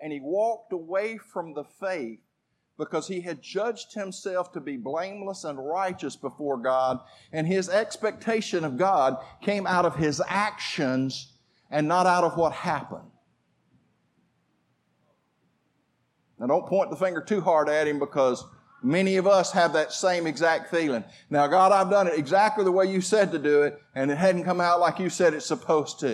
And 0.00 0.12
he 0.12 0.20
walked 0.20 0.72
away 0.72 1.18
from 1.18 1.54
the 1.54 1.64
faith 1.64 2.20
because 2.78 3.08
he 3.08 3.20
had 3.20 3.42
judged 3.42 3.94
himself 3.94 4.52
to 4.52 4.60
be 4.60 4.76
blameless 4.76 5.44
and 5.44 5.58
righteous 5.58 6.14
before 6.14 6.58
God, 6.58 7.00
and 7.32 7.46
his 7.46 7.70
expectation 7.70 8.64
of 8.64 8.76
God 8.76 9.16
came 9.40 9.66
out 9.66 9.86
of 9.86 9.96
his 9.96 10.20
actions 10.28 11.32
and 11.70 11.88
not 11.88 12.06
out 12.06 12.24
of 12.24 12.36
what 12.36 12.52
happened. 12.52 13.10
Now, 16.38 16.46
don't 16.46 16.66
point 16.66 16.90
the 16.90 16.96
finger 16.96 17.20
too 17.20 17.40
hard 17.40 17.68
at 17.68 17.88
him 17.88 17.98
because 17.98 18.44
many 18.82 19.16
of 19.16 19.26
us 19.26 19.52
have 19.52 19.72
that 19.72 19.92
same 19.92 20.26
exact 20.26 20.70
feeling. 20.70 21.04
Now, 21.30 21.46
God, 21.46 21.72
I've 21.72 21.90
done 21.90 22.06
it 22.06 22.18
exactly 22.18 22.64
the 22.64 22.72
way 22.72 22.86
you 22.86 23.00
said 23.00 23.32
to 23.32 23.38
do 23.38 23.62
it, 23.62 23.80
and 23.94 24.10
it 24.10 24.18
hadn't 24.18 24.44
come 24.44 24.60
out 24.60 24.80
like 24.80 24.98
you 24.98 25.08
said 25.08 25.34
it's 25.34 25.46
supposed 25.46 26.00
to. 26.00 26.12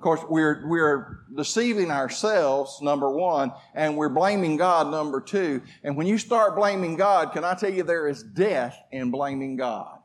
Of 0.00 0.04
course, 0.04 0.20
we're, 0.30 0.66
we're 0.66 1.18
deceiving 1.36 1.90
ourselves, 1.90 2.80
number 2.80 3.10
one, 3.10 3.52
and 3.74 3.96
we're 3.96 4.08
blaming 4.08 4.56
God, 4.56 4.90
number 4.90 5.20
two. 5.20 5.62
And 5.84 5.94
when 5.94 6.06
you 6.06 6.16
start 6.16 6.56
blaming 6.56 6.96
God, 6.96 7.32
can 7.32 7.44
I 7.44 7.54
tell 7.54 7.70
you 7.70 7.82
there 7.82 8.08
is 8.08 8.22
death 8.22 8.76
in 8.90 9.10
blaming 9.10 9.56
God? 9.56 9.98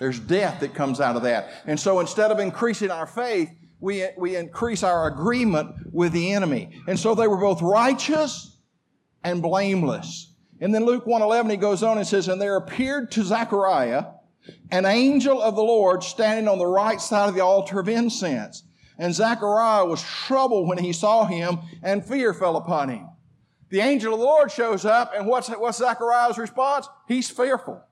There's 0.00 0.18
death 0.18 0.60
that 0.60 0.74
comes 0.74 1.00
out 1.00 1.14
of 1.14 1.22
that. 1.22 1.50
And 1.66 1.78
so 1.78 2.00
instead 2.00 2.32
of 2.32 2.40
increasing 2.40 2.90
our 2.90 3.06
faith, 3.06 3.50
we, 3.84 4.06
we 4.16 4.34
increase 4.34 4.82
our 4.82 5.06
agreement 5.06 5.76
with 5.92 6.12
the 6.12 6.32
enemy. 6.32 6.80
And 6.88 6.98
so 6.98 7.14
they 7.14 7.28
were 7.28 7.36
both 7.36 7.60
righteous 7.60 8.56
and 9.22 9.42
blameless. 9.42 10.32
And 10.60 10.74
then 10.74 10.86
Luke 10.86 11.06
111, 11.06 11.50
he 11.50 11.58
goes 11.58 11.82
on 11.82 11.98
and 11.98 12.06
says, 12.06 12.28
And 12.28 12.40
there 12.40 12.56
appeared 12.56 13.10
to 13.12 13.22
Zechariah 13.22 14.06
an 14.70 14.86
angel 14.86 15.40
of 15.40 15.54
the 15.54 15.62
Lord 15.62 16.02
standing 16.02 16.48
on 16.48 16.58
the 16.58 16.66
right 16.66 16.98
side 16.98 17.28
of 17.28 17.34
the 17.34 17.44
altar 17.44 17.78
of 17.78 17.88
incense. 17.88 18.62
And 18.98 19.14
Zechariah 19.14 19.84
was 19.84 20.02
troubled 20.02 20.66
when 20.66 20.78
he 20.78 20.92
saw 20.94 21.26
him, 21.26 21.58
and 21.82 22.04
fear 22.04 22.32
fell 22.32 22.56
upon 22.56 22.88
him. 22.88 23.08
The 23.68 23.80
angel 23.80 24.14
of 24.14 24.20
the 24.20 24.24
Lord 24.24 24.50
shows 24.50 24.86
up, 24.86 25.12
and 25.14 25.26
what's, 25.26 25.48
what's 25.48 25.78
Zechariah's 25.78 26.38
response? 26.38 26.88
He's 27.06 27.28
fearful. 27.28 27.82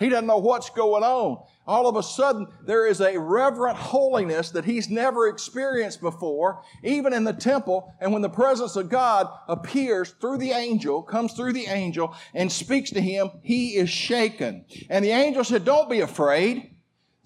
He 0.00 0.08
doesn't 0.08 0.26
know 0.26 0.38
what's 0.38 0.70
going 0.70 1.04
on. 1.04 1.44
All 1.66 1.86
of 1.86 1.94
a 1.94 2.02
sudden, 2.02 2.48
there 2.64 2.86
is 2.86 3.02
a 3.02 3.20
reverent 3.20 3.76
holiness 3.76 4.50
that 4.50 4.64
he's 4.64 4.88
never 4.88 5.28
experienced 5.28 6.00
before, 6.00 6.62
even 6.82 7.12
in 7.12 7.22
the 7.22 7.34
temple. 7.34 7.94
And 8.00 8.10
when 8.10 8.22
the 8.22 8.30
presence 8.30 8.76
of 8.76 8.88
God 8.88 9.28
appears 9.46 10.14
through 10.18 10.38
the 10.38 10.52
angel, 10.52 11.02
comes 11.02 11.34
through 11.34 11.52
the 11.52 11.66
angel, 11.66 12.16
and 12.34 12.50
speaks 12.50 12.90
to 12.92 13.00
him, 13.00 13.30
he 13.42 13.76
is 13.76 13.90
shaken. 13.90 14.64
And 14.88 15.04
the 15.04 15.10
angel 15.10 15.44
said, 15.44 15.66
Don't 15.66 15.90
be 15.90 16.00
afraid. 16.00 16.74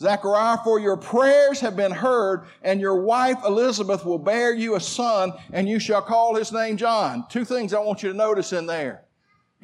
Zechariah, 0.00 0.58
for 0.64 0.80
your 0.80 0.96
prayers 0.96 1.60
have 1.60 1.76
been 1.76 1.92
heard, 1.92 2.46
and 2.62 2.80
your 2.80 3.00
wife 3.02 3.38
Elizabeth 3.46 4.04
will 4.04 4.18
bear 4.18 4.52
you 4.52 4.74
a 4.74 4.80
son, 4.80 5.32
and 5.52 5.68
you 5.68 5.78
shall 5.78 6.02
call 6.02 6.34
his 6.34 6.50
name 6.50 6.76
John. 6.76 7.24
Two 7.30 7.44
things 7.44 7.72
I 7.72 7.78
want 7.78 8.02
you 8.02 8.10
to 8.10 8.18
notice 8.18 8.52
in 8.52 8.66
there. 8.66 9.03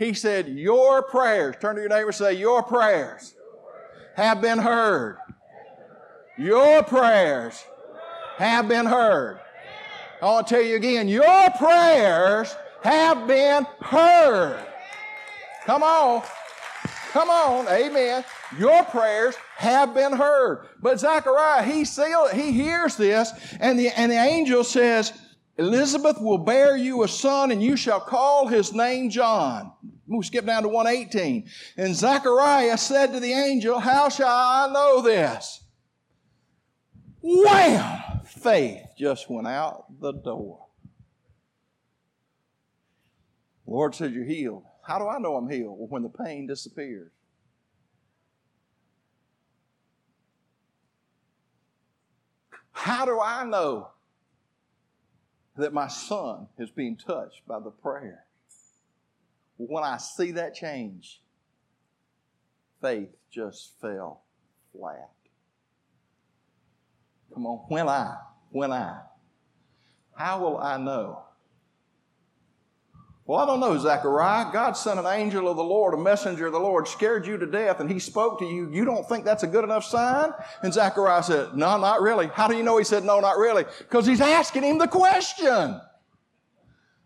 He 0.00 0.14
said, 0.14 0.49
Your 0.49 1.02
prayers, 1.02 1.57
turn 1.61 1.76
to 1.76 1.83
your 1.83 1.90
neighbor 1.90 2.07
and 2.07 2.14
say, 2.14 2.33
Your 2.33 2.62
prayers 2.62 3.35
have 4.16 4.40
been 4.40 4.59
heard. 4.59 5.19
Your 6.38 6.83
prayers 6.83 7.62
have 8.38 8.66
been 8.66 8.87
heard. 8.87 9.40
I 10.23 10.25
want 10.25 10.47
to 10.47 10.54
tell 10.54 10.64
you 10.64 10.76
again, 10.76 11.07
your 11.07 11.50
prayers 11.59 12.57
have 12.83 13.28
been 13.28 13.66
heard. 13.83 14.66
Come 15.66 15.83
on. 15.83 16.23
Come 17.12 17.28
on. 17.28 17.69
Amen. 17.69 18.25
Your 18.59 18.83
prayers 18.85 19.37
have 19.57 19.92
been 19.92 20.14
heard. 20.14 20.66
But 20.80 20.99
Zechariah, 20.99 21.62
he 21.62 21.85
he 21.85 22.52
hears 22.52 22.97
this, 22.97 23.33
and 23.61 23.78
the, 23.78 23.88
and 23.88 24.11
the 24.11 24.16
angel 24.16 24.64
says, 24.64 25.12
Elizabeth 25.61 26.19
will 26.19 26.38
bear 26.38 26.75
you 26.75 27.02
a 27.02 27.09
son, 27.09 27.50
and 27.50 27.62
you 27.62 27.76
shall 27.76 28.00
call 28.00 28.47
his 28.47 28.73
name 28.73 29.11
John. 29.11 29.71
We'll 30.07 30.23
skip 30.23 30.47
down 30.47 30.62
to 30.62 30.71
118. 30.71 31.50
And 31.76 31.95
Zechariah 31.95 32.79
said 32.79 33.12
to 33.12 33.21
the 33.21 33.33
angel, 33.33 33.79
How 33.79 34.09
shall 34.09 34.26
I 34.26 34.71
know 34.73 35.02
this? 35.02 35.62
Wham! 37.21 38.23
Faith 38.25 38.81
just 38.97 39.29
went 39.29 39.49
out 39.49 39.85
the 40.00 40.12
door. 40.12 40.67
Lord 43.67 43.95
said, 43.95 44.14
You're 44.14 44.25
healed. 44.25 44.64
How 44.83 44.99
do 44.99 45.09
I 45.09 45.19
know 45.19 45.37
I'm 45.37 45.50
healed? 45.50 45.79
Well, 45.79 45.88
when 45.88 46.02
the 46.02 46.09
pain 46.09 46.47
disappears. 46.47 47.12
How 52.73 53.05
do 53.05 53.21
I 53.21 53.45
know 53.45 53.90
that 55.57 55.73
my 55.73 55.88
son 55.88 56.49
is 56.59 56.71
being 56.71 56.97
touched 56.97 57.47
by 57.47 57.59
the 57.59 57.71
prayer? 57.71 58.25
When 59.57 59.85
I 59.85 59.99
see 59.99 60.33
that 60.33 60.54
change, 60.54 61.21
faith 62.80 63.11
just 63.30 63.73
fell 63.80 64.23
flat. 64.73 65.11
Come 67.35 67.47
on, 67.47 67.59
when 67.69 67.88
I, 67.88 68.16
when 68.50 68.73
I, 68.73 69.00
how 70.16 70.40
will 70.40 70.59
I 70.59 70.76
know? 70.78 71.25
Well, 73.30 73.38
I 73.38 73.46
don't 73.46 73.60
know, 73.60 73.78
Zechariah. 73.78 74.50
God 74.52 74.72
sent 74.72 74.99
an 74.99 75.06
angel 75.06 75.49
of 75.49 75.56
the 75.56 75.62
Lord, 75.62 75.94
a 75.94 75.96
messenger 75.96 76.46
of 76.46 76.52
the 76.52 76.58
Lord, 76.58 76.88
scared 76.88 77.25
you 77.25 77.38
to 77.38 77.46
death, 77.46 77.78
and 77.78 77.88
he 77.88 78.00
spoke 78.00 78.40
to 78.40 78.44
you. 78.44 78.68
You 78.72 78.84
don't 78.84 79.08
think 79.08 79.25
that's 79.25 79.44
a 79.44 79.46
good 79.46 79.62
enough 79.62 79.84
sign? 79.84 80.32
And 80.62 80.75
Zechariah 80.75 81.22
said, 81.22 81.54
No, 81.54 81.78
not 81.78 82.02
really. 82.02 82.26
How 82.26 82.49
do 82.49 82.56
you 82.56 82.64
know 82.64 82.76
he 82.76 82.82
said, 82.82 83.04
No, 83.04 83.20
not 83.20 83.38
really? 83.38 83.66
Because 83.78 84.04
he's 84.04 84.20
asking 84.20 84.64
him 84.64 84.78
the 84.78 84.88
question. 84.88 85.80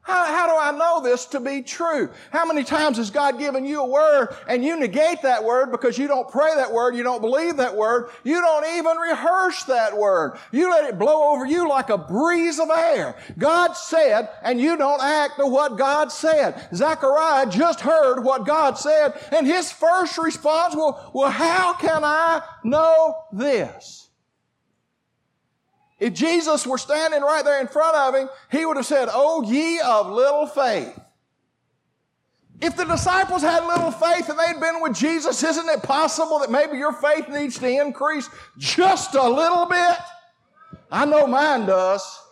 How, 0.04 0.26
how, 0.26 0.46
do 0.46 0.54
I 0.54 0.70
know 0.76 1.02
this 1.02 1.24
to 1.26 1.40
be 1.40 1.62
true? 1.62 2.10
How 2.30 2.44
many 2.44 2.62
times 2.62 2.98
has 2.98 3.10
God 3.10 3.38
given 3.38 3.64
you 3.64 3.80
a 3.80 3.86
word 3.86 4.36
and 4.46 4.62
you 4.62 4.78
negate 4.78 5.22
that 5.22 5.42
word 5.42 5.70
because 5.70 5.96
you 5.96 6.06
don't 6.06 6.28
pray 6.28 6.54
that 6.56 6.70
word, 6.70 6.94
you 6.94 7.02
don't 7.02 7.22
believe 7.22 7.56
that 7.56 7.74
word, 7.74 8.10
you 8.22 8.38
don't 8.38 8.76
even 8.76 8.98
rehearse 8.98 9.62
that 9.64 9.96
word. 9.96 10.38
You 10.52 10.70
let 10.70 10.84
it 10.84 10.98
blow 10.98 11.32
over 11.32 11.46
you 11.46 11.66
like 11.70 11.88
a 11.88 11.96
breeze 11.96 12.58
of 12.58 12.68
air. 12.68 13.16
God 13.38 13.72
said 13.72 14.28
and 14.42 14.60
you 14.60 14.76
don't 14.76 15.02
act 15.02 15.38
to 15.38 15.46
what 15.46 15.78
God 15.78 16.12
said. 16.12 16.68
Zechariah 16.74 17.46
just 17.46 17.80
heard 17.80 18.22
what 18.22 18.44
God 18.44 18.76
said 18.76 19.14
and 19.32 19.46
his 19.46 19.72
first 19.72 20.18
response 20.18 20.76
was, 20.76 21.12
well, 21.14 21.30
how 21.30 21.72
can 21.72 22.04
I 22.04 22.42
know 22.62 23.14
this? 23.32 24.10
If 25.98 26.12
Jesus 26.14 26.66
were 26.66 26.78
standing 26.78 27.22
right 27.22 27.44
there 27.44 27.60
in 27.60 27.68
front 27.68 27.96
of 27.96 28.14
him, 28.14 28.28
he 28.50 28.66
would 28.66 28.76
have 28.76 28.86
said, 28.86 29.08
Oh, 29.12 29.42
ye 29.42 29.80
of 29.80 30.10
little 30.10 30.46
faith. 30.46 30.98
If 32.60 32.76
the 32.76 32.84
disciples 32.84 33.42
had 33.42 33.66
little 33.66 33.90
faith 33.90 34.28
and 34.28 34.38
they'd 34.38 34.60
been 34.60 34.80
with 34.80 34.94
Jesus, 34.94 35.42
isn't 35.42 35.68
it 35.68 35.82
possible 35.82 36.38
that 36.38 36.50
maybe 36.50 36.78
your 36.78 36.92
faith 36.92 37.28
needs 37.28 37.58
to 37.58 37.68
increase 37.68 38.28
just 38.58 39.14
a 39.14 39.28
little 39.28 39.66
bit? 39.66 39.98
I 40.90 41.04
know 41.04 41.26
mine 41.26 41.66
does. 41.66 42.23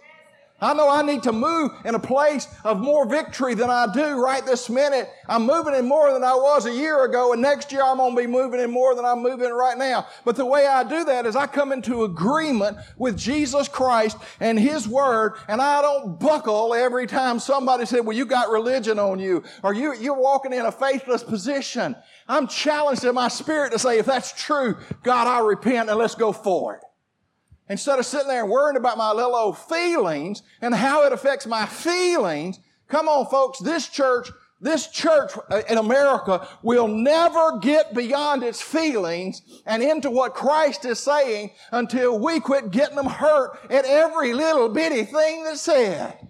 I 0.63 0.75
know 0.75 0.89
I 0.89 1.03
need 1.03 1.25
to 1.25 1.33
move 1.33 1.73
in 1.85 1.97
a 1.97 1.99
place 1.99 2.47
of 2.63 2.79
more 2.79 3.05
victory 3.05 3.55
than 3.55 3.69
I 3.69 3.93
do 3.93 4.25
right 4.25 4.45
this 4.47 4.71
minute. 4.71 5.11
I'm 5.29 5.45
moving 5.45 5.75
in 5.75 5.87
more 5.87 6.13
than 6.13 6.23
I 6.23 6.35
was 6.35 6.67
a 6.67 6.73
year 6.73 7.05
ago, 7.05 7.33
and 7.33 7.43
next 7.43 7.73
year 7.73 7.83
I'm 7.83 7.97
going 7.97 8.15
to 8.15 8.23
be 8.23 8.29
moving 8.29 8.61
in 8.61 8.71
more 8.71 8.95
than 8.95 9.05
I'm 9.05 9.23
moving 9.23 9.51
right 9.51 9.77
now. 9.77 10.07
But 10.25 10.37
the 10.37 10.47
way 10.47 10.67
I 10.67 10.85
do 10.85 11.05
that 11.05 11.27
is 11.27 11.35
I 11.35 11.49
come 11.49 11.73
into 11.73 12.05
agreement 12.05 12.79
with 12.97 13.19
Jesus 13.19 13.67
Christ 13.67 14.17
and 14.39 14.59
His 14.59 14.87
Word, 14.87 15.35
and 15.49 15.61
I 15.61 15.83
don't 15.83 16.21
buckle 16.21 16.75
every 16.75 17.09
time 17.09 17.41
somebody 17.41 17.85
said, 17.85 18.07
well, 18.07 18.17
you 18.17 18.25
got 18.25 18.51
religion 18.51 19.01
on 19.01 19.19
you, 19.19 19.43
or 19.65 19.75
you, 19.75 19.95
you're 19.95 20.15
walking 20.15 20.53
in 20.53 20.65
a 20.65 20.73
faithless 20.73 21.25
position. 21.25 21.97
I'm 22.29 22.47
challenged 22.47 23.05
in 23.05 23.17
my 23.17 23.27
spirit 23.27 23.73
to 23.73 23.81
say, 23.81 23.99
if 23.99 24.07
that's 24.07 24.33
true, 24.41 24.77
God, 25.03 25.27
I 25.27 25.41
repent 25.41 25.91
and 25.91 25.99
let's 25.99 26.15
go 26.15 26.33
forward. 26.33 26.81
Instead 27.69 27.99
of 27.99 28.07
sitting 28.07 28.29
there 28.29 28.43
and 28.43 28.51
worrying 28.51 28.77
about 28.77 28.99
my 28.99 29.13
little 29.13 29.35
old 29.35 29.57
feelings 29.57 30.43
and 30.61 30.75
how 30.75 31.05
it 31.07 31.13
affects 31.13 31.47
my 31.47 31.65
feelings, 31.65 32.59
come 32.89 33.09
on, 33.09 33.27
folks, 33.27 33.59
this 33.61 33.89
church, 33.89 34.31
this 34.61 34.89
church 34.89 35.33
in 35.69 35.79
America 35.79 36.47
will 36.63 36.89
never 36.89 37.59
get 37.59 37.95
beyond 37.95 38.43
its 38.43 38.61
feelings 38.61 39.43
and 39.65 39.83
into 39.83 40.11
what 40.11 40.35
Christ 40.35 40.85
is 40.85 41.01
saying 41.01 41.53
until 41.71 42.19
we 42.19 42.41
quit 42.41 42.71
getting 42.71 42.97
them 42.97 43.07
hurt 43.07 43.59
at 43.71 43.85
every 43.85 44.35
little 44.35 44.69
bitty 44.69 45.05
thing 45.05 45.45
that's 45.45 45.61
said. 45.63 46.29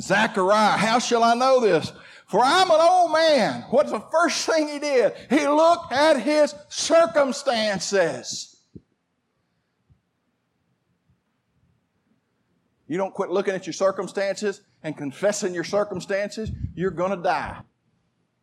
Zechariah, 0.00 0.76
how 0.76 0.98
shall 0.98 1.24
I 1.24 1.34
know 1.34 1.60
this? 1.60 1.92
For 2.26 2.44
I'm 2.44 2.70
an 2.70 2.80
old 2.80 3.12
man. 3.12 3.64
What's 3.70 3.90
the 3.90 3.98
first 3.98 4.46
thing 4.46 4.68
he 4.68 4.78
did? 4.78 5.14
He 5.28 5.48
looked 5.48 5.90
at 5.92 6.20
his 6.20 6.54
circumstances. 6.68 8.49
You 12.90 12.96
don't 12.96 13.14
quit 13.14 13.30
looking 13.30 13.54
at 13.54 13.68
your 13.68 13.72
circumstances 13.72 14.62
and 14.82 14.96
confessing 14.96 15.54
your 15.54 15.62
circumstances, 15.62 16.50
you're 16.74 16.90
going 16.90 17.16
to 17.16 17.22
die. 17.22 17.56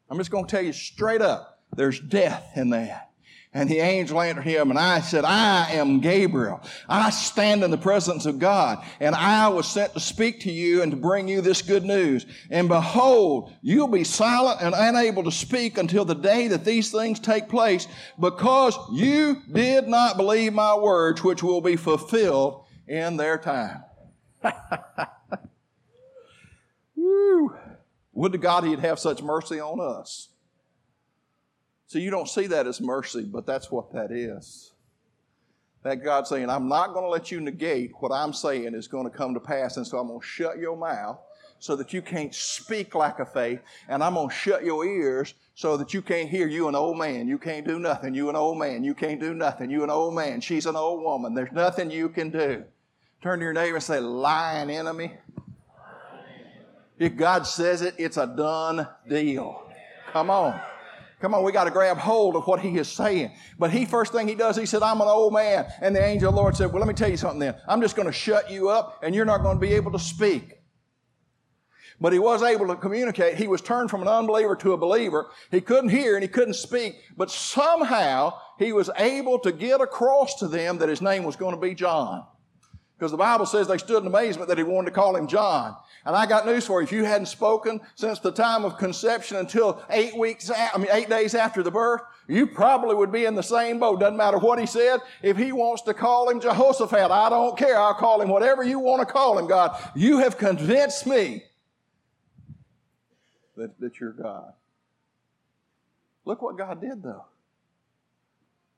I'm 0.09 0.17
just 0.17 0.31
going 0.31 0.45
to 0.45 0.49
tell 0.49 0.63
you 0.63 0.71
straight 0.71 1.21
up 1.21 1.59
there's 1.75 1.99
death 1.99 2.53
in 2.55 2.69
that. 2.69 3.11
And 3.53 3.69
the 3.69 3.79
angel 3.79 4.21
answered 4.21 4.43
him, 4.43 4.69
and 4.69 4.79
I 4.79 5.01
said, 5.01 5.25
I 5.25 5.71
am 5.71 5.99
Gabriel. 5.99 6.61
I 6.87 7.09
stand 7.09 7.61
in 7.61 7.71
the 7.71 7.77
presence 7.77 8.25
of 8.25 8.39
God, 8.39 8.85
and 9.01 9.15
I 9.15 9.49
was 9.49 9.67
sent 9.67 9.93
to 9.95 9.99
speak 9.99 10.39
to 10.41 10.51
you 10.51 10.81
and 10.81 10.91
to 10.93 10.97
bring 10.97 11.27
you 11.27 11.41
this 11.41 11.61
good 11.61 11.83
news. 11.83 12.25
And 12.49 12.69
behold, 12.69 13.51
you'll 13.61 13.89
be 13.89 14.05
silent 14.05 14.61
and 14.61 14.73
unable 14.73 15.25
to 15.25 15.31
speak 15.31 15.77
until 15.77 16.05
the 16.05 16.15
day 16.15 16.47
that 16.47 16.63
these 16.63 16.89
things 16.89 17.19
take 17.19 17.49
place, 17.49 17.85
because 18.17 18.77
you 18.93 19.41
did 19.51 19.89
not 19.89 20.15
believe 20.15 20.53
my 20.53 20.77
words, 20.77 21.21
which 21.21 21.43
will 21.43 21.61
be 21.61 21.75
fulfilled 21.75 22.63
in 22.87 23.17
their 23.17 23.37
time. 23.37 23.83
Woo. 26.95 27.55
Would 28.13 28.31
to 28.31 28.37
God 28.37 28.63
He'd 28.63 28.79
have 28.79 28.99
such 28.99 29.21
mercy 29.21 29.59
on 29.59 29.79
us. 29.79 30.29
So 31.87 31.99
you 31.99 32.11
don't 32.11 32.27
see 32.27 32.47
that 32.47 32.67
as 32.67 32.81
mercy, 32.81 33.23
but 33.23 33.45
that's 33.45 33.71
what 33.71 33.93
that 33.93 34.11
is. 34.11 34.73
That 35.83 36.03
God 36.03 36.27
saying, 36.27 36.49
I'm 36.49 36.67
not 36.67 36.93
going 36.93 37.05
to 37.05 37.09
let 37.09 37.31
you 37.31 37.39
negate 37.39 37.91
what 37.99 38.11
I'm 38.11 38.33
saying 38.33 38.73
is 38.73 38.87
going 38.87 39.09
to 39.09 39.15
come 39.15 39.33
to 39.33 39.39
pass, 39.39 39.77
and 39.77 39.87
so 39.87 39.97
I'm 39.97 40.07
going 40.07 40.19
to 40.19 40.25
shut 40.25 40.57
your 40.57 40.75
mouth 40.75 41.19
so 41.59 41.75
that 41.75 41.93
you 41.93 42.01
can't 42.01 42.35
speak 42.35 42.93
like 42.93 43.19
a 43.19 43.25
faith, 43.25 43.61
and 43.87 44.03
I'm 44.03 44.15
going 44.15 44.29
to 44.29 44.35
shut 44.35 44.65
your 44.65 44.85
ears 44.85 45.33
so 45.55 45.77
that 45.77 45.93
you 45.93 46.01
can't 46.01 46.29
hear 46.29 46.47
you 46.47 46.67
an 46.67 46.75
old 46.75 46.97
man. 46.97 47.27
You 47.27 47.37
can't 47.37 47.65
do 47.65 47.79
nothing. 47.79 48.13
You 48.13 48.29
an 48.29 48.35
old 48.35 48.59
man. 48.59 48.83
You 48.83 48.93
can't 48.93 49.19
do 49.19 49.33
nothing. 49.33 49.69
You 49.69 49.83
an 49.83 49.89
old 49.89 50.13
man. 50.13 50.41
She's 50.41 50.65
an 50.65 50.75
old 50.75 51.01
woman. 51.03 51.33
There's 51.33 51.51
nothing 51.53 51.89
you 51.89 52.09
can 52.09 52.29
do. 52.29 52.65
Turn 53.21 53.39
to 53.39 53.45
your 53.45 53.53
neighbor 53.53 53.75
and 53.75 53.83
say, 53.83 53.99
lying 53.99 54.69
enemy. 54.69 55.13
If 56.99 57.15
God 57.15 57.45
says 57.45 57.81
it, 57.81 57.95
it's 57.97 58.17
a 58.17 58.27
done 58.27 58.87
deal. 59.07 59.63
Come 60.11 60.29
on. 60.29 60.59
Come 61.19 61.33
on, 61.33 61.43
we 61.43 61.51
got 61.51 61.63
to 61.63 61.71
grab 61.71 61.97
hold 61.97 62.35
of 62.35 62.45
what 62.45 62.59
he 62.59 62.77
is 62.77 62.87
saying. 62.87 63.31
But 63.57 63.71
he, 63.71 63.85
first 63.85 64.11
thing 64.11 64.27
he 64.27 64.35
does, 64.35 64.55
he 64.55 64.67
said, 64.67 64.83
I'm 64.83 65.01
an 65.01 65.07
old 65.07 65.33
man. 65.33 65.65
And 65.81 65.95
the 65.95 66.03
angel 66.03 66.29
of 66.29 66.35
the 66.35 66.41
Lord 66.41 66.55
said, 66.55 66.71
Well, 66.71 66.79
let 66.79 66.87
me 66.87 66.93
tell 66.93 67.09
you 67.09 67.17
something 67.17 67.39
then. 67.39 67.55
I'm 67.67 67.81
just 67.81 67.95
going 67.95 68.05
to 68.05 68.11
shut 68.11 68.51
you 68.51 68.69
up 68.69 68.99
and 69.01 69.15
you're 69.15 69.25
not 69.25 69.41
going 69.41 69.57
to 69.57 69.61
be 69.61 69.73
able 69.73 69.91
to 69.93 69.99
speak. 69.99 70.53
But 71.99 72.13
he 72.13 72.19
was 72.19 72.43
able 72.43 72.67
to 72.67 72.75
communicate. 72.75 73.35
He 73.35 73.47
was 73.47 73.61
turned 73.61 73.89
from 73.89 74.03
an 74.03 74.07
unbeliever 74.07 74.55
to 74.57 74.73
a 74.73 74.77
believer. 74.77 75.31
He 75.49 75.61
couldn't 75.61 75.89
hear 75.89 76.13
and 76.13 76.21
he 76.21 76.27
couldn't 76.27 76.53
speak, 76.53 76.95
but 77.15 77.31
somehow 77.31 78.33
he 78.59 78.71
was 78.71 78.91
able 78.97 79.39
to 79.39 79.51
get 79.51 79.81
across 79.81 80.35
to 80.35 80.47
them 80.47 80.77
that 80.77 80.89
his 80.89 81.01
name 81.01 81.23
was 81.23 81.35
going 81.35 81.55
to 81.55 81.61
be 81.61 81.73
John. 81.73 82.23
Because 82.97 83.11
the 83.11 83.17
Bible 83.17 83.45
says 83.45 83.67
they 83.67 83.77
stood 83.77 84.01
in 84.01 84.07
amazement 84.07 84.49
that 84.49 84.57
he 84.57 84.63
wanted 84.63 84.89
to 84.89 84.95
call 84.95 85.15
him 85.15 85.27
John. 85.27 85.75
And 86.03 86.15
I 86.15 86.25
got 86.25 86.45
news 86.47 86.65
for 86.65 86.79
you. 86.81 86.85
If 86.85 86.91
you 86.91 87.03
hadn't 87.03 87.27
spoken 87.27 87.79
since 87.95 88.19
the 88.19 88.31
time 88.31 88.65
of 88.65 88.77
conception 88.77 89.37
until 89.37 89.83
eight 89.89 90.17
weeks, 90.17 90.49
I 90.49 90.77
mean, 90.77 90.87
eight 90.91 91.09
days 91.09 91.35
after 91.35 91.61
the 91.61 91.69
birth, 91.69 92.01
you 92.27 92.47
probably 92.47 92.95
would 92.95 93.11
be 93.11 93.25
in 93.25 93.35
the 93.35 93.43
same 93.43 93.77
boat. 93.77 93.99
Doesn't 93.99 94.17
matter 94.17 94.39
what 94.39 94.57
he 94.57 94.65
said. 94.65 94.99
If 95.21 95.37
he 95.37 95.51
wants 95.51 95.83
to 95.83 95.93
call 95.93 96.29
him 96.29 96.39
Jehoshaphat, 96.39 97.11
I 97.11 97.29
don't 97.29 97.57
care. 97.57 97.77
I'll 97.77 97.93
call 97.93 98.21
him 98.21 98.29
whatever 98.29 98.63
you 98.63 98.79
want 98.79 99.05
to 99.07 99.13
call 99.13 99.37
him, 99.37 99.47
God. 99.47 99.77
You 99.95 100.19
have 100.19 100.37
convinced 100.37 101.05
me 101.05 101.43
that, 103.57 103.79
that 103.79 103.99
you're 103.99 104.11
God. 104.11 104.53
Look 106.25 106.41
what 106.41 106.57
God 106.57 106.81
did, 106.81 107.03
though. 107.03 107.25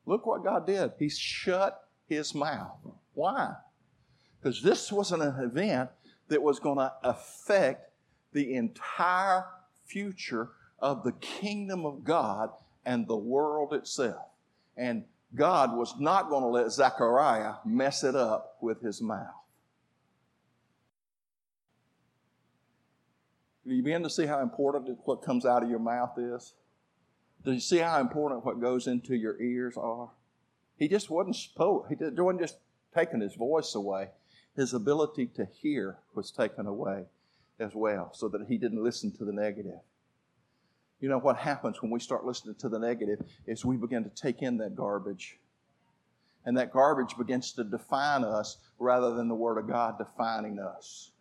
Look 0.05 0.25
what 0.25 0.43
God 0.43 0.67
did. 0.67 0.91
He 0.99 1.09
shut 1.09 1.87
his 2.07 2.33
mouth. 2.35 2.77
Why? 3.13 3.53
Because 4.41 4.61
this 4.61 4.91
was 4.91 5.11
an 5.11 5.21
event 5.21 5.89
that 6.29 6.41
was 6.41 6.59
going 6.59 6.77
to 6.77 6.93
affect 7.03 7.91
the 8.31 8.55
entire 8.55 9.45
future 9.85 10.49
of 10.79 11.03
the 11.03 11.11
kingdom 11.13 11.85
of 11.85 12.03
God 12.03 12.49
and 12.85 13.07
the 13.07 13.17
world 13.17 13.73
itself. 13.73 14.27
And 14.77 15.03
God 15.35 15.75
was 15.75 15.95
not 15.99 16.29
going 16.29 16.43
to 16.43 16.49
let 16.49 16.71
Zechariah 16.71 17.55
mess 17.65 18.03
it 18.03 18.15
up 18.15 18.57
with 18.61 18.81
his 18.81 19.01
mouth. 19.01 19.27
Do 23.67 23.75
you 23.75 23.83
begin 23.83 24.03
to 24.03 24.09
see 24.09 24.25
how 24.25 24.41
important 24.41 24.97
what 25.03 25.21
comes 25.21 25.45
out 25.45 25.63
of 25.63 25.69
your 25.69 25.79
mouth 25.79 26.17
is? 26.17 26.53
Do 27.43 27.51
you 27.51 27.59
see 27.59 27.77
how 27.77 27.99
important 27.99 28.45
what 28.45 28.59
goes 28.59 28.87
into 28.87 29.15
your 29.15 29.39
ears 29.39 29.75
are? 29.77 30.09
He 30.77 30.87
just 30.87 31.09
wasn't 31.09 31.35
spoke. 31.35 31.87
He 31.89 31.95
wasn't 31.95 32.39
just 32.39 32.57
taking 32.95 33.21
his 33.21 33.35
voice 33.35 33.75
away 33.75 34.09
his 34.59 34.73
ability 34.73 35.25
to 35.25 35.45
hear 35.45 35.97
was 36.13 36.31
taken 36.31 36.67
away 36.67 37.05
as 37.59 37.73
well, 37.73 38.11
so 38.13 38.27
that 38.27 38.45
he 38.47 38.57
didn't 38.57 38.83
listen 38.83 39.09
to 39.09 39.23
the 39.23 39.31
negative. 39.31 39.79
You 40.99 41.07
know 41.07 41.17
what 41.17 41.37
happens 41.37 41.81
when 41.81 41.91
we 41.91 42.01
start 42.01 42.25
listening 42.25 42.55
to 42.55 42.67
the 42.67 42.77
negative 42.77 43.21
is 43.47 43.63
we 43.63 43.77
begin 43.77 44.03
to 44.03 44.09
take 44.09 44.41
in 44.41 44.57
that 44.57 44.75
garbage. 44.75 45.37
And 46.45 46.57
that 46.57 46.73
garbage 46.73 47.17
begins 47.17 47.53
to 47.53 47.63
define 47.63 48.25
us 48.25 48.57
rather 48.79 49.13
than 49.13 49.29
the 49.29 49.35
Word 49.35 49.57
of 49.57 49.67
God 49.67 49.97
defining 49.97 50.59
us. 50.59 51.11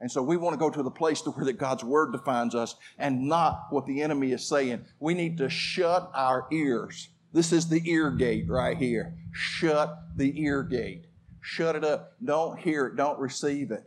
And 0.00 0.10
so 0.10 0.22
we 0.22 0.38
want 0.38 0.54
to 0.54 0.58
go 0.58 0.70
to 0.70 0.82
the 0.82 0.90
place 0.90 1.20
to 1.22 1.30
where 1.32 1.44
that 1.44 1.58
God's 1.58 1.84
Word 1.84 2.12
defines 2.12 2.54
us 2.54 2.76
and 2.98 3.28
not 3.28 3.66
what 3.68 3.84
the 3.84 4.00
enemy 4.00 4.32
is 4.32 4.46
saying. 4.48 4.86
We 5.00 5.12
need 5.12 5.36
to 5.36 5.50
shut 5.50 6.10
our 6.14 6.46
ears. 6.50 7.10
This 7.34 7.52
is 7.52 7.68
the 7.68 7.82
ear 7.84 8.10
gate 8.10 8.48
right 8.48 8.78
here. 8.78 9.14
Shut 9.32 9.98
the 10.16 10.42
ear 10.42 10.62
gate. 10.62 11.06
Shut 11.42 11.76
it 11.76 11.84
up. 11.84 12.14
Don't 12.24 12.58
hear 12.58 12.86
it. 12.86 12.96
Don't 12.96 13.18
receive 13.18 13.70
it. 13.70 13.84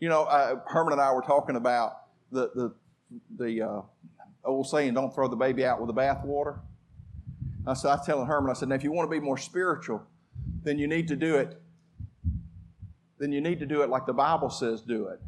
You 0.00 0.08
know, 0.08 0.24
uh, 0.24 0.56
Herman 0.66 0.94
and 0.94 1.00
I 1.00 1.12
were 1.12 1.22
talking 1.22 1.56
about 1.56 1.92
the 2.32 2.50
the 2.54 2.74
the 3.36 3.62
uh, 3.62 3.82
old 4.44 4.66
saying, 4.66 4.94
"Don't 4.94 5.14
throw 5.14 5.28
the 5.28 5.36
baby 5.36 5.64
out 5.64 5.80
with 5.80 5.94
the 5.94 6.00
bathwater." 6.00 6.58
I 7.68 7.74
said, 7.74 7.88
I 7.90 7.96
was 7.96 8.06
telling 8.06 8.26
Herman, 8.26 8.50
I 8.50 8.54
said, 8.54 8.70
now 8.70 8.76
if 8.76 8.82
you 8.82 8.92
want 8.92 9.10
to 9.10 9.14
be 9.14 9.22
more 9.22 9.36
spiritual, 9.36 10.02
then 10.62 10.78
you 10.78 10.86
need 10.86 11.08
to 11.08 11.16
do 11.16 11.36
it. 11.36 11.60
Then 13.18 13.30
you 13.30 13.42
need 13.42 13.58
to 13.58 13.66
do 13.66 13.82
it 13.82 13.90
like 13.90 14.06
the 14.06 14.14
Bible 14.14 14.48
says 14.48 14.80
do 14.80 15.08
it. 15.08 15.20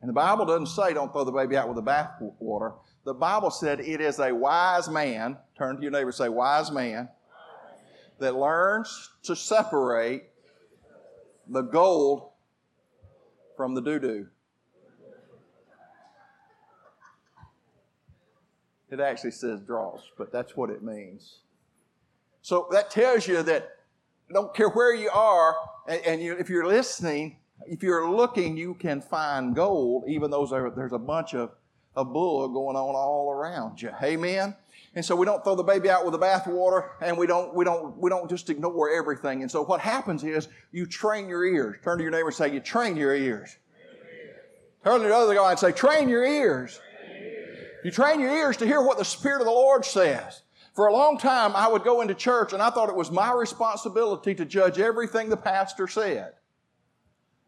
And 0.00 0.08
the 0.08 0.12
Bible 0.12 0.46
doesn't 0.46 0.66
say 0.66 0.94
don't 0.94 1.12
throw 1.12 1.24
the 1.24 1.32
baby 1.32 1.56
out 1.56 1.66
with 1.68 1.76
the 1.76 1.82
bathwater. 1.82 2.74
The 3.04 3.14
Bible 3.14 3.50
said 3.50 3.80
it 3.80 4.00
is 4.00 4.20
a 4.20 4.32
wise 4.32 4.88
man. 4.88 5.36
Turn 5.58 5.76
to 5.76 5.82
your 5.82 5.90
neighbor 5.90 6.12
say, 6.12 6.28
wise 6.28 6.70
man 6.70 7.08
that 8.20 8.36
learns 8.36 9.10
to 9.24 9.34
separate 9.34 10.24
the 11.50 11.62
gold 11.62 12.30
from 13.56 13.74
the 13.74 13.82
doo 13.82 13.98
doo. 13.98 14.26
It 18.90 18.98
actually 18.98 19.30
says 19.32 19.60
dross, 19.60 20.00
but 20.18 20.32
that's 20.32 20.56
what 20.56 20.70
it 20.70 20.82
means. 20.82 21.40
So 22.42 22.66
that 22.72 22.90
tells 22.90 23.28
you 23.28 23.42
that 23.42 23.70
don't 24.32 24.54
care 24.54 24.68
where 24.68 24.94
you 24.94 25.10
are, 25.10 25.54
and, 25.86 26.00
and 26.06 26.22
you, 26.22 26.34
if 26.34 26.48
you're 26.48 26.66
listening, 26.66 27.36
if 27.66 27.82
you're 27.82 28.10
looking, 28.10 28.56
you 28.56 28.74
can 28.74 29.00
find 29.00 29.54
gold, 29.54 30.04
even 30.08 30.30
though 30.30 30.46
there's 30.46 30.92
a 30.92 30.98
bunch 30.98 31.34
of, 31.34 31.50
of 31.94 32.12
bull 32.12 32.48
going 32.48 32.76
on 32.76 32.94
all 32.94 33.30
around 33.30 33.80
you. 33.80 33.90
Amen? 34.02 34.56
And 34.94 35.04
so 35.04 35.14
we 35.14 35.24
don't 35.24 35.44
throw 35.44 35.54
the 35.54 35.62
baby 35.62 35.88
out 35.88 36.04
with 36.04 36.12
the 36.12 36.18
bathwater 36.18 36.90
and 37.00 37.16
we 37.16 37.26
don't, 37.26 37.54
we 37.54 37.64
don't, 37.64 37.96
we 37.96 38.10
don't 38.10 38.28
just 38.28 38.50
ignore 38.50 38.90
everything. 38.90 39.42
And 39.42 39.50
so 39.50 39.62
what 39.62 39.80
happens 39.80 40.24
is 40.24 40.48
you 40.72 40.84
train 40.84 41.28
your 41.28 41.44
ears. 41.44 41.76
Turn 41.84 41.98
to 41.98 42.02
your 42.02 42.10
neighbor 42.10 42.26
and 42.26 42.34
say, 42.34 42.52
you 42.52 42.58
train 42.58 42.96
your 42.96 43.14
ears. 43.14 43.56
Turn 44.82 45.00
to 45.00 45.06
the 45.06 45.14
other 45.14 45.34
guy 45.34 45.50
and 45.50 45.58
say, 45.58 45.70
train 45.70 46.08
your 46.08 46.24
ears. 46.24 46.80
You 47.84 47.90
train 47.90 48.18
your 48.20 48.34
ears 48.34 48.56
to 48.58 48.66
hear 48.66 48.82
what 48.82 48.98
the 48.98 49.04
Spirit 49.04 49.40
of 49.40 49.46
the 49.46 49.52
Lord 49.52 49.84
says. 49.84 50.42
For 50.74 50.86
a 50.86 50.92
long 50.92 51.18
time, 51.18 51.54
I 51.54 51.68
would 51.68 51.84
go 51.84 52.00
into 52.00 52.14
church 52.14 52.52
and 52.52 52.62
I 52.62 52.70
thought 52.70 52.88
it 52.88 52.96
was 52.96 53.10
my 53.10 53.32
responsibility 53.32 54.34
to 54.34 54.44
judge 54.44 54.78
everything 54.78 55.28
the 55.28 55.36
pastor 55.36 55.86
said. 55.86 56.32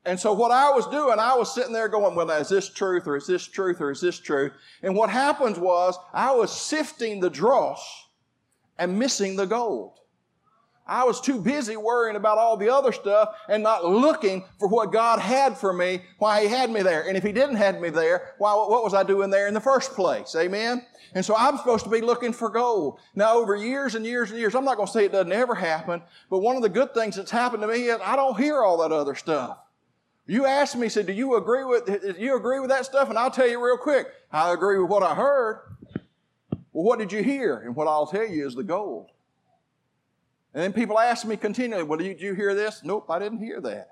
And 0.04 0.18
so 0.18 0.32
what 0.32 0.50
I 0.50 0.70
was 0.70 0.86
doing, 0.88 1.18
I 1.18 1.36
was 1.36 1.54
sitting 1.54 1.72
there 1.72 1.88
going, 1.88 2.16
well, 2.16 2.30
is 2.30 2.48
this 2.48 2.68
truth 2.68 3.06
or 3.06 3.16
is 3.16 3.26
this 3.26 3.46
truth 3.46 3.80
or 3.80 3.90
is 3.92 4.00
this 4.00 4.18
truth? 4.18 4.52
And 4.82 4.96
what 4.96 5.10
happens 5.10 5.58
was 5.58 5.96
I 6.12 6.32
was 6.32 6.50
sifting 6.50 7.20
the 7.20 7.30
dross 7.30 8.06
and 8.78 8.98
missing 8.98 9.36
the 9.36 9.46
gold. 9.46 9.98
I 10.84 11.04
was 11.04 11.20
too 11.20 11.40
busy 11.40 11.76
worrying 11.76 12.16
about 12.16 12.38
all 12.38 12.56
the 12.56 12.68
other 12.68 12.90
stuff 12.90 13.36
and 13.48 13.62
not 13.62 13.84
looking 13.84 14.44
for 14.58 14.66
what 14.66 14.92
God 14.92 15.20
had 15.20 15.56
for 15.56 15.72
me, 15.72 16.02
why 16.18 16.42
He 16.42 16.48
had 16.48 16.70
me 16.70 16.82
there. 16.82 17.06
And 17.06 17.16
if 17.16 17.22
He 17.22 17.30
didn't 17.30 17.56
have 17.56 17.80
me 17.80 17.88
there, 17.88 18.34
why, 18.38 18.52
what 18.54 18.82
was 18.82 18.92
I 18.92 19.04
doing 19.04 19.30
there 19.30 19.46
in 19.46 19.54
the 19.54 19.60
first 19.60 19.92
place? 19.92 20.34
Amen? 20.34 20.84
And 21.14 21.24
so 21.24 21.36
I'm 21.36 21.56
supposed 21.56 21.84
to 21.84 21.90
be 21.90 22.00
looking 22.00 22.32
for 22.32 22.48
gold. 22.48 22.98
Now, 23.14 23.34
over 23.34 23.54
years 23.54 23.94
and 23.94 24.04
years 24.04 24.30
and 24.30 24.40
years, 24.40 24.56
I'm 24.56 24.64
not 24.64 24.76
going 24.76 24.86
to 24.88 24.92
say 24.92 25.04
it 25.04 25.12
doesn't 25.12 25.30
ever 25.30 25.54
happen, 25.54 26.02
but 26.28 26.40
one 26.40 26.56
of 26.56 26.62
the 26.62 26.68
good 26.68 26.92
things 26.94 27.14
that's 27.14 27.30
happened 27.30 27.62
to 27.62 27.68
me 27.68 27.84
is 27.84 28.00
I 28.02 28.16
don't 28.16 28.36
hear 28.36 28.62
all 28.62 28.78
that 28.78 28.90
other 28.90 29.14
stuff. 29.14 29.58
You 30.26 30.46
asked 30.46 30.76
me, 30.76 30.88
said, 30.88 31.06
do 31.06 31.12
you 31.12 31.36
agree 31.36 31.64
with, 31.64 32.18
you 32.18 32.36
agree 32.36 32.60
with 32.60 32.70
that 32.70 32.84
stuff? 32.86 33.08
And 33.08 33.18
I'll 33.18 33.30
tell 33.30 33.48
you 33.48 33.62
real 33.64 33.76
quick, 33.76 34.06
I 34.30 34.52
agree 34.52 34.78
with 34.78 34.88
what 34.88 35.02
I 35.02 35.14
heard. 35.14 35.62
Well, 36.72 36.84
what 36.84 36.98
did 36.98 37.12
you 37.12 37.22
hear? 37.22 37.58
And 37.58 37.74
what 37.74 37.88
I'll 37.88 38.06
tell 38.06 38.26
you 38.26 38.46
is 38.46 38.54
the 38.54 38.62
gold. 38.62 39.10
And 40.54 40.62
then 40.62 40.72
people 40.72 40.98
ask 40.98 41.26
me 41.26 41.36
continually, 41.36 41.82
well, 41.82 41.98
did 41.98 42.20
you 42.20 42.34
hear 42.34 42.54
this? 42.54 42.82
Nope, 42.84 43.06
I 43.10 43.18
didn't 43.18 43.38
hear 43.38 43.60
that. 43.62 43.88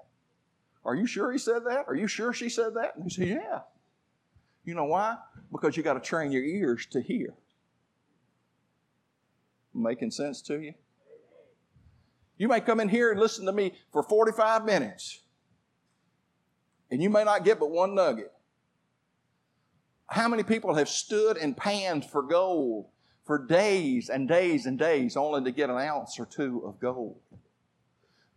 Are 0.84 0.94
you 0.94 1.06
sure 1.06 1.32
he 1.32 1.38
said 1.38 1.64
that? 1.66 1.84
Are 1.88 1.94
you 1.94 2.06
sure 2.06 2.32
she 2.32 2.48
said 2.48 2.74
that? 2.74 2.96
And 2.96 3.04
he 3.04 3.10
said, 3.10 3.28
yeah. 3.28 3.60
You 4.64 4.74
know 4.74 4.84
why? 4.84 5.16
Because 5.50 5.76
you 5.76 5.82
got 5.82 5.94
to 5.94 6.00
train 6.00 6.32
your 6.32 6.44
ears 6.44 6.86
to 6.92 7.00
hear. 7.00 7.34
Making 9.74 10.10
sense 10.10 10.40
to 10.42 10.60
you? 10.60 10.74
You 12.38 12.48
may 12.48 12.60
come 12.60 12.80
in 12.80 12.88
here 12.88 13.10
and 13.10 13.20
listen 13.20 13.46
to 13.46 13.52
me 13.52 13.74
for 13.92 14.02
45 14.02 14.64
minutes 14.64 15.20
and 16.90 17.02
you 17.02 17.10
may 17.10 17.24
not 17.24 17.44
get 17.44 17.58
but 17.60 17.70
one 17.70 17.94
nugget. 17.94 18.32
How 20.06 20.28
many 20.28 20.42
people 20.42 20.74
have 20.74 20.88
stood 20.88 21.36
and 21.36 21.56
panned 21.56 22.04
for 22.04 22.22
gold 22.22 22.86
for 23.24 23.46
days 23.46 24.08
and 24.08 24.28
days 24.28 24.66
and 24.66 24.78
days 24.78 25.16
only 25.16 25.44
to 25.44 25.52
get 25.52 25.70
an 25.70 25.78
ounce 25.78 26.18
or 26.18 26.26
two 26.26 26.62
of 26.66 26.80
gold? 26.80 27.20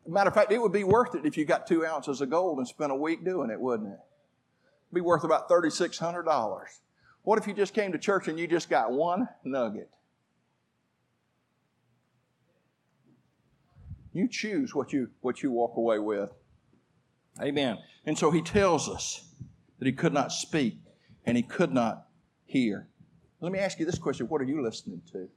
Matter 0.05 0.27
of 0.27 0.35
fact, 0.35 0.51
it 0.51 0.61
would 0.61 0.73
be 0.73 0.83
worth 0.83 1.15
it 1.15 1.25
if 1.25 1.37
you 1.37 1.45
got 1.45 1.65
two 1.65 1.85
ounces 1.85 2.21
of 2.21 2.29
gold 2.29 2.57
and 2.57 2.67
spent 2.67 2.91
a 2.91 2.95
week 2.95 3.23
doing 3.23 3.49
it, 3.49 3.59
wouldn't 3.59 3.89
it? 3.89 3.99
It'd 4.89 4.95
be 4.95 5.01
worth 5.01 5.23
about 5.23 5.49
$3,600. 5.49 6.65
What 7.23 7.39
if 7.39 7.47
you 7.47 7.53
just 7.53 7.73
came 7.73 7.93
to 7.93 7.97
church 7.97 8.27
and 8.27 8.37
you 8.37 8.45
just 8.45 8.69
got 8.69 8.91
one 8.91 9.29
nugget? 9.43 9.89
You 14.11 14.27
choose 14.27 14.75
what 14.75 14.93
you, 14.93 15.09
what 15.21 15.41
you 15.41 15.51
walk 15.51 15.77
away 15.77 15.99
with. 15.99 16.29
Amen. 17.41 17.77
And 18.05 18.17
so 18.17 18.31
he 18.31 18.41
tells 18.41 18.87
us 18.89 19.33
that 19.79 19.85
he 19.85 19.91
could 19.91 20.13
not 20.13 20.31
speak 20.31 20.77
and 21.25 21.35
he 21.35 21.43
could 21.43 21.73
not 21.73 22.07
hear. 22.45 22.87
Let 23.39 23.51
me 23.51 23.59
ask 23.59 23.79
you 23.79 23.85
this 23.85 23.97
question 23.97 24.27
What 24.27 24.41
are 24.41 24.45
you 24.45 24.61
listening 24.61 25.01
to? 25.11 25.29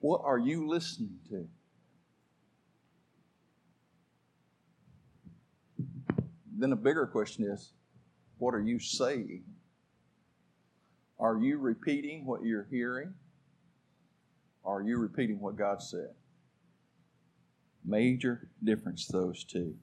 What 0.00 0.22
are 0.24 0.38
you 0.38 0.68
listening 0.68 1.18
to? 1.28 1.48
Then 6.56 6.72
a 6.72 6.76
bigger 6.76 7.06
question 7.06 7.44
is 7.44 7.72
what 8.38 8.54
are 8.54 8.60
you 8.60 8.78
saying? 8.78 9.44
Are 11.20 11.36
you 11.36 11.58
repeating 11.58 12.24
what 12.24 12.42
you're 12.42 12.66
hearing? 12.70 13.14
Are 14.64 14.82
you 14.82 14.98
repeating 14.98 15.40
what 15.40 15.56
God 15.56 15.82
said? 15.82 16.10
Major 17.88 18.50
difference, 18.62 19.06
those 19.06 19.44
two. 19.44 19.74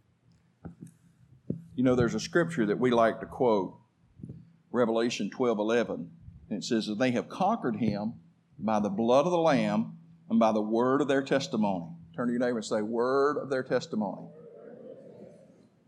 You 1.76 1.84
know, 1.84 1.96
there's 1.96 2.14
a 2.14 2.20
scripture 2.20 2.68
that 2.68 2.80
we 2.80 2.92
like 2.92 3.20
to 3.20 3.26
quote, 3.26 3.80
Revelation 4.72 5.32
12 5.32 5.58
11. 5.58 6.12
And 6.50 6.60
it 6.60 6.64
says 6.64 6.86
that 6.86 7.00
they 7.00 7.12
have 7.12 7.28
conquered 7.28 7.78
him 7.78 8.14
by 8.60 8.80
the 8.80 8.90
blood 8.90 9.26
of 9.26 9.32
the 9.32 9.40
Lamb 9.40 9.98
and 10.30 10.40
by 10.40 10.52
the 10.52 10.62
word 10.62 11.02
of 11.02 11.08
their 11.08 11.24
testimony. 11.24 11.88
Turn 12.16 12.28
to 12.28 12.34
your 12.34 12.40
neighbor 12.40 12.58
and 12.58 12.66
say, 12.66 12.82
Word 12.82 13.38
of 13.38 13.50
their 13.50 13.64
testimony. 13.64 14.28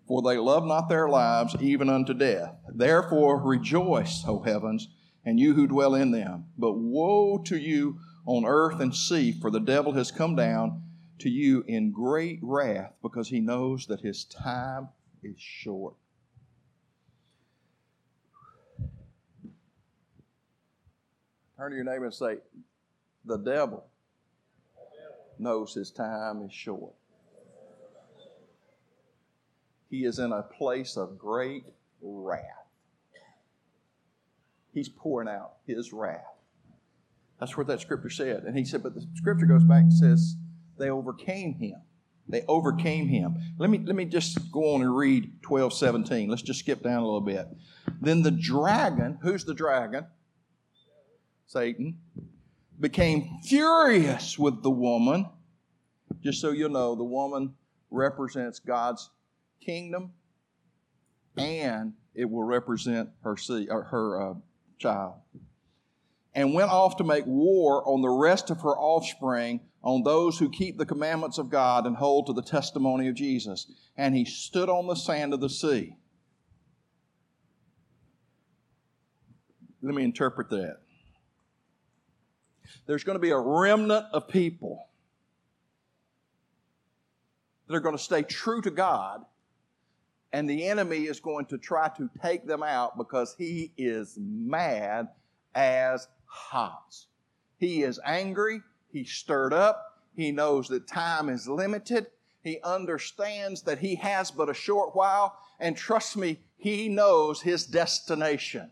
For 0.08 0.24
they 0.24 0.38
love 0.38 0.66
not 0.66 0.90
their 0.90 1.10
lives 1.10 1.56
even 1.60 1.90
unto 1.90 2.14
death. 2.16 2.56
Therefore 2.74 3.40
rejoice, 3.42 4.24
O 4.26 4.42
heavens, 4.42 4.88
and 5.24 5.40
you 5.40 5.54
who 5.54 5.68
dwell 5.68 5.94
in 5.94 6.12
them. 6.12 6.46
But 6.58 6.74
woe 6.74 7.38
to 7.46 7.58
you 7.58 8.00
on 8.26 8.46
earth 8.46 8.80
and 8.80 8.96
sea, 8.96 9.34
for 9.34 9.52
the 9.52 9.60
devil 9.60 9.94
has 9.94 10.12
come 10.12 10.36
down 10.36 10.82
to 11.20 11.30
you 11.30 11.64
in 11.68 11.92
great 11.92 12.40
wrath, 12.42 12.94
because 13.02 13.30
he 13.30 13.40
knows 13.40 13.88
that 13.88 14.02
his 14.02 14.26
time 14.26 14.90
is 15.24 15.36
short. 15.38 15.96
Turn 21.58 21.72
to 21.72 21.76
your 21.76 21.86
neighbor 21.86 22.06
and 22.06 22.14
say, 22.14 22.38
The 23.26 23.38
devil 23.38 23.86
knows 25.40 25.74
his 25.74 25.92
time 25.92 26.44
is 26.44 26.54
short. 26.54 26.94
He 29.90 30.06
is 30.06 30.20
in 30.20 30.32
a 30.32 30.44
place 30.44 30.98
of 30.98 31.18
great 31.18 31.64
wrath. 32.02 32.44
He's 34.74 34.90
pouring 34.90 35.30
out 35.30 35.54
his 35.66 35.94
wrath. 35.94 36.22
That's 37.40 37.56
what 37.56 37.68
that 37.68 37.82
scripture 37.82 38.10
said. 38.10 38.44
And 38.44 38.58
he 38.58 38.66
said, 38.66 38.84
but 38.84 38.94
the 38.96 39.06
scripture 39.16 39.46
goes 39.46 39.64
back 39.64 39.84
and 39.84 39.94
says, 39.94 40.36
they 40.78 40.90
overcame 40.90 41.56
him. 41.56 41.82
They 42.30 42.44
overcame 42.48 43.08
him. 43.08 43.38
Let 43.58 43.70
me, 43.70 43.80
let 43.80 43.96
me 43.96 44.06
just 44.06 44.52
go 44.52 44.76
on 44.76 44.82
and 44.82 44.96
read 44.96 45.42
12, 45.44 45.74
17. 45.74 46.30
Let's 46.30 46.42
just 46.42 46.60
skip 46.60 46.84
down 46.84 47.02
a 47.02 47.06
little 47.06 47.22
bit. 47.22 47.48
Then 48.02 48.22
the 48.22 48.32
dragon, 48.32 49.18
who's 49.22 49.46
the 49.46 49.54
dragon? 49.54 50.06
Satan, 51.46 52.00
became 52.80 53.40
furious 53.44 54.38
with 54.38 54.62
the 54.62 54.70
woman. 54.70 55.30
Just 56.22 56.42
so 56.42 56.52
you 56.52 56.68
know, 56.68 56.96
the 56.96 57.04
woman 57.04 57.54
represents 57.90 58.60
God's 58.60 59.10
kingdom 59.62 60.12
and 61.38 61.94
it 62.14 62.30
will 62.30 62.44
represent 62.44 63.10
her, 63.24 63.38
her 63.84 64.22
uh, 64.22 64.34
child. 64.80 65.16
And 66.34 66.54
went 66.54 66.70
off 66.70 66.98
to 66.98 67.04
make 67.04 67.26
war 67.26 67.88
on 67.88 68.02
the 68.02 68.10
rest 68.10 68.50
of 68.50 68.62
her 68.62 68.78
offspring, 68.78 69.62
on 69.84 70.04
those 70.04 70.38
who 70.38 70.50
keep 70.50 70.78
the 70.78 70.86
commandments 70.86 71.38
of 71.38 71.50
God 71.50 71.86
and 71.86 71.96
hold 71.96 72.28
to 72.28 72.34
the 72.34 72.42
testimony 72.42 73.08
of 73.08 73.16
Jesus. 73.16 73.72
And 73.96 74.16
he 74.16 74.26
stood 74.26 74.70
on 74.70 74.88
the 74.88 74.96
sand 74.96 75.34
of 75.34 75.40
the 75.40 75.50
sea. 75.50 75.96
Let 79.82 79.96
me 79.96 80.04
interpret 80.04 80.50
that. 80.50 80.78
There's 82.86 83.04
going 83.04 83.16
to 83.16 83.22
be 83.22 83.30
a 83.32 83.40
remnant 83.40 84.06
of 84.12 84.28
people 84.28 84.88
that 87.68 87.76
are 87.76 87.80
going 87.80 87.98
to 87.98 88.04
stay 88.04 88.24
true 88.24 88.62
to 88.62 88.72
God, 88.72 89.26
and 90.34 90.50
the 90.50 90.68
enemy 90.68 91.04
is 91.06 91.20
going 91.20 91.46
to 91.48 91.58
try 91.58 91.90
to 91.98 92.10
take 92.22 92.46
them 92.46 92.64
out 92.64 92.98
because 92.98 93.36
he 93.38 93.72
is 93.78 94.18
mad 94.20 95.10
as 95.54 96.08
hots. 96.26 97.08
He 97.60 97.84
is 97.84 98.00
angry, 98.06 98.62
he's 98.90 99.12
stirred 99.12 99.54
up, 99.54 100.00
he 100.16 100.32
knows 100.32 100.68
that 100.70 100.88
time 100.88 101.30
is 101.30 101.48
limited, 101.48 102.08
he 102.44 102.60
understands 102.64 103.64
that 103.64 103.80
he 103.80 103.96
has 103.96 104.32
but 104.32 104.50
a 104.50 104.54
short 104.54 104.96
while, 104.96 105.38
and 105.60 105.76
trust 105.76 106.16
me, 106.16 106.40
he 106.58 106.90
knows 106.90 107.42
his 107.42 107.66
destination. 107.66 108.72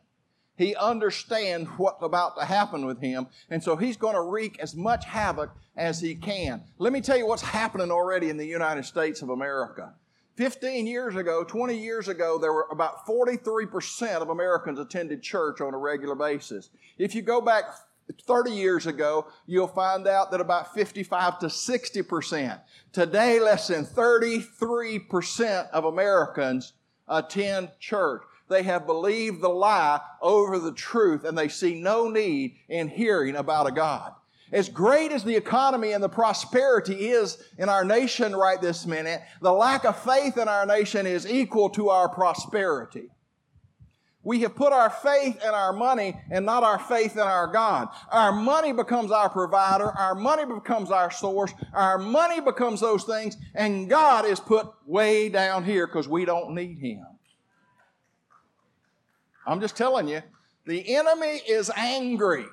He 0.58 0.76
understands 0.76 1.70
what's 1.78 2.02
about 2.02 2.38
to 2.38 2.46
happen 2.46 2.86
with 2.86 3.02
him, 3.02 3.28
and 3.50 3.62
so 3.62 3.76
he's 3.76 3.98
going 3.98 4.16
to 4.16 4.22
wreak 4.22 4.58
as 4.60 4.76
much 4.76 5.06
havoc 5.06 5.52
as 5.76 6.00
he 6.00 6.16
can. 6.16 6.64
Let 6.78 6.94
me 6.94 7.02
tell 7.02 7.18
you 7.18 7.28
what's 7.28 7.42
happening 7.42 7.92
already 7.92 8.30
in 8.30 8.38
the 8.38 8.46
United 8.46 8.86
States 8.86 9.22
of 9.22 9.30
America. 9.30 9.94
15 10.36 10.88
years 10.88 11.16
ago, 11.16 11.44
20 11.44 11.78
years 11.78 12.08
ago, 12.08 12.38
there 12.38 12.52
were 12.52 12.68
about 12.72 13.06
43% 13.06 14.22
of 14.22 14.30
Americans 14.30 14.80
attended 14.80 15.22
church 15.22 15.62
on 15.62 15.74
a 15.74 15.78
regular 15.78 16.16
basis. 16.16 16.70
If 16.98 17.16
you 17.16 17.22
go 17.22 17.40
back 17.40 17.66
30 18.28 18.52
years 18.52 18.88
ago, 18.88 19.28
you'll 19.46 19.68
find 19.68 20.08
out 20.08 20.32
that 20.32 20.42
about 20.42 20.74
55 20.74 21.40
to 21.40 21.48
60%. 21.48 22.60
Today, 22.92 23.40
less 23.40 23.68
than 23.68 23.86
33% 23.86 25.70
of 25.72 25.86
Americans 25.86 26.74
attend 27.08 27.70
church. 27.80 28.22
They 28.48 28.64
have 28.64 28.86
believed 28.86 29.42
the 29.42 29.50
lie 29.50 30.00
over 30.22 30.60
the 30.60 30.72
truth 30.72 31.24
and 31.24 31.38
they 31.38 31.48
see 31.48 31.82
no 31.82 32.10
need 32.10 32.58
in 32.70 32.88
hearing 32.88 33.36
about 33.36 33.68
a 33.68 33.72
God. 33.72 34.14
As 34.52 34.70
great 34.70 35.12
as 35.12 35.24
the 35.24 35.36
economy 35.36 35.94
and 35.94 36.04
the 36.04 36.10
prosperity 36.10 37.10
is 37.10 37.44
in 37.58 37.68
our 37.68 37.84
nation 37.84 38.36
right 38.36 38.62
this 38.62 38.86
minute, 38.86 39.24
the 39.42 39.52
lack 39.52 39.84
of 39.86 39.98
faith 39.98 40.38
in 40.38 40.48
our 40.48 40.66
nation 40.68 41.08
is 41.08 41.28
equal 41.28 41.70
to 41.72 41.90
our 41.90 42.08
prosperity. 42.08 43.10
We 44.26 44.42
have 44.42 44.56
put 44.56 44.74
our 44.74 44.90
faith 44.90 45.42
in 45.44 45.50
our 45.52 45.72
money 45.72 46.20
and 46.32 46.48
not 46.48 46.64
our 46.64 46.80
faith 46.80 47.14
in 47.14 47.22
our 47.22 47.46
God. 47.46 47.90
Our 48.12 48.32
money 48.32 48.74
becomes 48.74 49.12
our 49.12 49.30
provider. 49.30 49.92
Our 49.92 50.16
money 50.16 50.46
becomes 50.52 50.90
our 50.90 51.12
source. 51.12 51.54
Our 51.74 52.00
money 52.00 52.42
becomes 52.42 52.82
those 52.82 53.04
things. 53.04 53.38
And 53.54 53.88
God 53.88 54.26
is 54.26 54.40
put 54.40 54.68
way 54.88 55.30
down 55.30 55.64
here 55.64 55.86
because 55.86 56.08
we 56.08 56.26
don't 56.26 56.56
need 56.56 56.80
Him. 56.80 57.06
I'm 59.46 59.62
just 59.62 59.78
telling 59.78 60.08
you, 60.08 60.24
the 60.66 60.96
enemy 60.96 61.40
is 61.48 61.70
angry. 61.78 62.48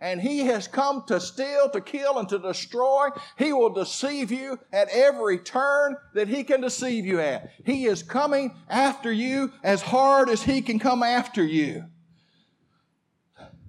And 0.00 0.20
he 0.20 0.40
has 0.40 0.68
come 0.68 1.04
to 1.06 1.20
steal, 1.20 1.70
to 1.70 1.80
kill, 1.80 2.18
and 2.18 2.28
to 2.28 2.38
destroy. 2.38 3.08
He 3.38 3.52
will 3.52 3.70
deceive 3.70 4.30
you 4.30 4.58
at 4.72 4.88
every 4.90 5.38
turn 5.38 5.96
that 6.14 6.28
he 6.28 6.44
can 6.44 6.60
deceive 6.60 7.06
you 7.06 7.20
at. 7.20 7.50
He 7.64 7.86
is 7.86 8.02
coming 8.02 8.54
after 8.68 9.10
you 9.10 9.52
as 9.62 9.80
hard 9.80 10.28
as 10.28 10.42
he 10.42 10.60
can 10.60 10.78
come 10.78 11.02
after 11.02 11.42
you. 11.42 11.84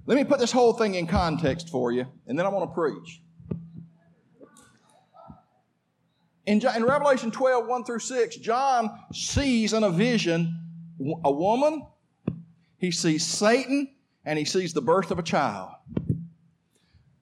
Let 0.08 0.18
me 0.18 0.24
put 0.24 0.40
this 0.40 0.52
whole 0.52 0.74
thing 0.74 0.96
in 0.96 1.08
context 1.08 1.70
for 1.70 1.92
you, 1.92 2.06
and 2.28 2.38
then 2.38 2.46
I 2.46 2.50
want 2.50 2.70
to 2.70 2.74
preach. 2.74 3.22
In, 6.46 6.62
in 6.76 6.84
Revelation 6.84 7.32
12, 7.32 7.68
1 7.68 7.84
through 7.86 8.00
6, 8.00 8.36
John 8.38 9.00
sees 9.12 9.74
in 9.74 9.84
a 9.84 9.90
vision 9.90 10.62
a 11.24 11.32
woman 11.32 11.86
he 12.78 12.92
sees 12.92 13.26
Satan 13.26 13.96
and 14.26 14.38
he 14.38 14.46
sees 14.46 14.74
the 14.74 14.82
birth 14.82 15.12
of 15.12 15.18
a 15.18 15.24
child. 15.24 15.72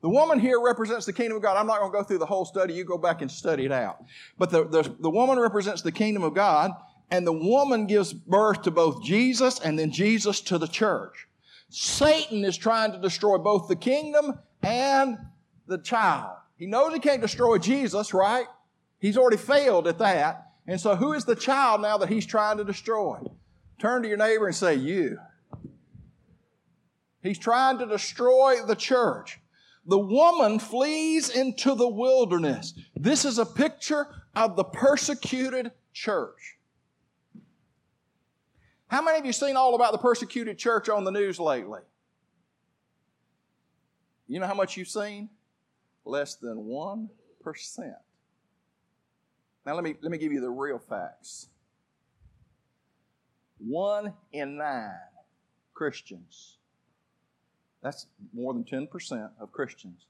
The 0.03 0.09
woman 0.09 0.37
here 0.37 0.59
represents 0.59 1.05
the 1.05 1.13
kingdom 1.13 1.37
of 1.37 1.41
God. 1.41 1.55
I'm 1.55 1.65
not 1.65 1.79
going 1.79 1.89
to 1.89 1.97
go 1.97 2.03
through 2.03 2.17
the 2.17 2.25
whole 2.25 2.43
study. 2.43 2.73
You 2.73 2.83
go 2.83 2.97
back 2.97 3.21
and 3.21 3.31
study 3.31 3.63
it 3.63 3.71
out. 3.71 4.03
But 4.37 4.49
the, 4.49 4.65
the, 4.65 4.93
the 4.99 5.09
woman 5.09 5.39
represents 5.39 5.81
the 5.81 5.93
kingdom 5.93 6.23
of 6.23 6.33
God, 6.33 6.71
and 7.09 7.25
the 7.25 7.31
woman 7.31 7.87
gives 7.87 8.11
birth 8.11 8.63
to 8.63 8.71
both 8.71 9.01
Jesus 9.01 9.61
and 9.61 9.79
then 9.79 9.91
Jesus 9.91 10.41
to 10.41 10.57
the 10.57 10.67
church. 10.67 11.29
Satan 11.69 12.43
is 12.43 12.57
trying 12.57 12.91
to 12.91 12.97
destroy 12.97 13.37
both 13.37 13.69
the 13.69 13.77
kingdom 13.77 14.37
and 14.61 15.17
the 15.67 15.77
child. 15.77 16.35
He 16.57 16.65
knows 16.65 16.93
he 16.93 16.99
can't 16.99 17.21
destroy 17.21 17.57
Jesus, 17.57 18.13
right? 18.13 18.47
He's 18.99 19.17
already 19.17 19.37
failed 19.37 19.87
at 19.87 19.99
that. 19.99 20.51
And 20.67 20.81
so, 20.81 20.97
who 20.97 21.13
is 21.13 21.23
the 21.23 21.35
child 21.35 21.81
now 21.81 21.97
that 21.99 22.09
he's 22.09 22.25
trying 22.25 22.57
to 22.57 22.65
destroy? 22.65 23.19
Turn 23.79 24.01
to 24.01 24.09
your 24.09 24.17
neighbor 24.17 24.47
and 24.47 24.55
say, 24.55 24.75
You. 24.75 25.17
He's 27.21 27.39
trying 27.39 27.77
to 27.77 27.85
destroy 27.85 28.65
the 28.65 28.75
church. 28.75 29.39
The 29.85 29.99
woman 29.99 30.59
flees 30.59 31.29
into 31.29 31.75
the 31.75 31.87
wilderness. 31.87 32.73
This 32.95 33.25
is 33.25 33.37
a 33.37 33.45
picture 33.45 34.07
of 34.35 34.55
the 34.55 34.63
persecuted 34.63 35.71
church. 35.91 36.57
How 38.87 39.01
many 39.01 39.19
of 39.19 39.25
you 39.25 39.33
seen 39.33 39.57
all 39.57 39.75
about 39.75 39.91
the 39.91 39.97
persecuted 39.97 40.57
church 40.57 40.87
on 40.87 41.03
the 41.03 41.11
news 41.11 41.39
lately? 41.39 41.81
You 44.27 44.39
know 44.39 44.47
how 44.47 44.53
much 44.53 44.77
you've 44.77 44.87
seen? 44.87 45.29
Less 46.05 46.35
than 46.35 46.57
1%. 46.57 47.09
Now 49.65 49.75
let 49.75 49.83
me, 49.83 49.95
let 50.01 50.11
me 50.11 50.17
give 50.17 50.31
you 50.31 50.41
the 50.41 50.49
real 50.49 50.79
facts. 50.79 51.47
One 53.57 54.13
in 54.31 54.57
nine 54.57 54.91
Christians 55.73 56.57
that's 57.83 58.07
more 58.33 58.53
than 58.53 58.63
10% 58.63 59.31
of 59.39 59.51
Christians 59.51 60.05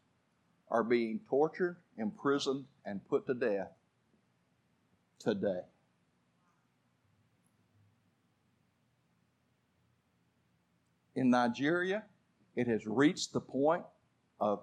are 0.70 0.84
being 0.84 1.20
tortured, 1.28 1.78
imprisoned, 1.98 2.66
and 2.86 3.06
put 3.10 3.26
to 3.28 3.34
death 3.34 3.72
today. 5.20 5.62
In 11.16 11.32
Nigeria, 11.32 12.04
it 12.56 12.68
has 12.68 12.86
reached 12.86 13.34
the 13.34 13.42
point 13.42 13.84
of 14.40 14.62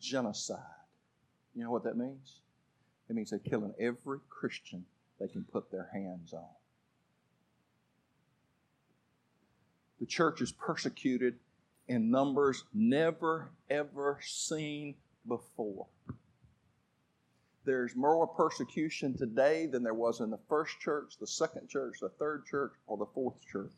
genocide. 0.00 0.58
You 1.54 1.64
know 1.64 1.70
what 1.70 1.84
that 1.84 1.96
means? 1.96 2.40
It 3.08 3.16
means 3.16 3.30
they're 3.30 3.38
killing 3.38 3.74
every 3.78 4.18
Christian 4.28 4.84
they 5.18 5.28
can 5.28 5.44
put 5.44 5.70
their 5.70 5.88
hands 5.92 6.32
on. 6.32 6.44
The 10.00 10.06
church 10.06 10.40
is 10.40 10.52
persecuted 10.52 11.36
in 11.88 12.10
numbers 12.10 12.64
never, 12.74 13.50
ever 13.70 14.18
seen 14.22 14.94
before. 15.26 15.86
There's 17.64 17.96
more 17.96 18.26
persecution 18.28 19.16
today 19.16 19.66
than 19.66 19.82
there 19.82 19.94
was 19.94 20.20
in 20.20 20.30
the 20.30 20.38
first 20.48 20.78
church, 20.80 21.14
the 21.18 21.26
second 21.26 21.68
church, 21.68 21.98
the 22.00 22.08
third 22.08 22.44
church, 22.46 22.72
or 22.86 22.96
the 22.96 23.06
fourth 23.06 23.44
church. 23.50 23.72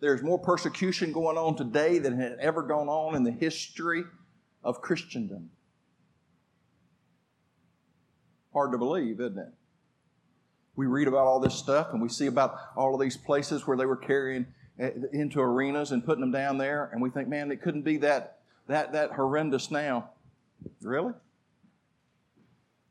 There's 0.00 0.22
more 0.22 0.38
persecution 0.38 1.12
going 1.12 1.36
on 1.36 1.56
today 1.56 1.98
than 1.98 2.18
had 2.18 2.36
ever 2.40 2.62
gone 2.62 2.88
on 2.88 3.16
in 3.16 3.24
the 3.24 3.32
history 3.32 4.04
of 4.62 4.80
Christendom. 4.80 5.50
Hard 8.52 8.72
to 8.72 8.78
believe, 8.78 9.20
isn't 9.20 9.38
it? 9.38 9.52
We 10.76 10.86
read 10.86 11.08
about 11.08 11.26
all 11.26 11.40
this 11.40 11.54
stuff 11.54 11.88
and 11.92 12.00
we 12.00 12.08
see 12.08 12.26
about 12.26 12.56
all 12.76 12.94
of 12.94 13.00
these 13.00 13.16
places 13.16 13.66
where 13.66 13.76
they 13.76 13.86
were 13.86 13.96
carrying 13.96 14.46
Eh, 14.78 14.90
into 15.12 15.40
arenas 15.40 15.92
and 15.92 16.04
putting 16.04 16.20
them 16.20 16.32
down 16.32 16.58
there, 16.58 16.90
and 16.92 17.00
we 17.00 17.08
think, 17.08 17.28
man, 17.28 17.52
it 17.52 17.62
couldn't 17.62 17.82
be 17.82 17.96
that, 17.98 18.40
that, 18.66 18.92
that 18.92 19.12
horrendous 19.12 19.70
now. 19.70 20.10
Really? 20.82 21.12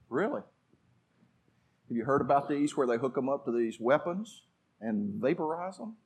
Really? 0.08 0.42
Have 1.90 1.98
you 1.98 2.06
heard 2.06 2.22
about 2.22 2.48
these 2.48 2.78
where 2.78 2.88
they 2.88 2.98
hook 2.98 3.16
them 3.16 3.28
up 3.28 3.44
to 3.46 3.52
these 3.52 3.82
weapons 3.82 4.44
and 4.80 5.22
vaporize 5.22 5.78
them? 5.78 5.98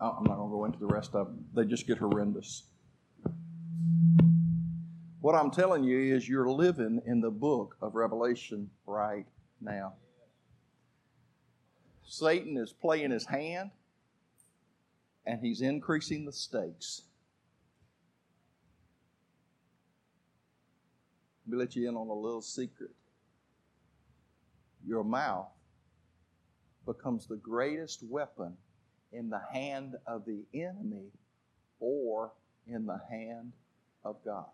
Oh, 0.00 0.16
I'm 0.18 0.24
not 0.24 0.36
going 0.36 0.50
to 0.50 0.56
go 0.56 0.64
into 0.64 0.78
the 0.78 0.86
rest 0.86 1.14
of 1.14 1.26
them. 1.26 1.44
They 1.54 1.64
just 1.64 1.86
get 1.86 1.98
horrendous. 1.98 2.64
What 5.22 5.36
I'm 5.36 5.52
telling 5.52 5.84
you 5.84 6.16
is 6.16 6.28
you're 6.28 6.50
living 6.50 7.00
in 7.06 7.20
the 7.20 7.30
book 7.30 7.76
of 7.80 7.94
Revelation 7.94 8.68
right 8.86 9.24
now. 9.60 9.92
Satan 12.04 12.56
is 12.56 12.72
playing 12.72 13.12
his 13.12 13.24
hand 13.24 13.70
and 15.24 15.38
he's 15.40 15.60
increasing 15.60 16.24
the 16.24 16.32
stakes. 16.32 17.02
Let 21.46 21.52
me 21.52 21.58
let 21.60 21.76
you 21.76 21.88
in 21.88 21.94
on 21.94 22.08
a 22.08 22.12
little 22.12 22.42
secret. 22.42 22.90
Your 24.84 25.04
mouth 25.04 25.52
becomes 26.84 27.28
the 27.28 27.36
greatest 27.36 28.02
weapon 28.02 28.56
in 29.12 29.30
the 29.30 29.42
hand 29.52 29.94
of 30.04 30.24
the 30.24 30.42
enemy 30.52 31.12
or 31.78 32.32
in 32.66 32.86
the 32.86 33.00
hand 33.08 33.52
of 34.04 34.16
God. 34.24 34.46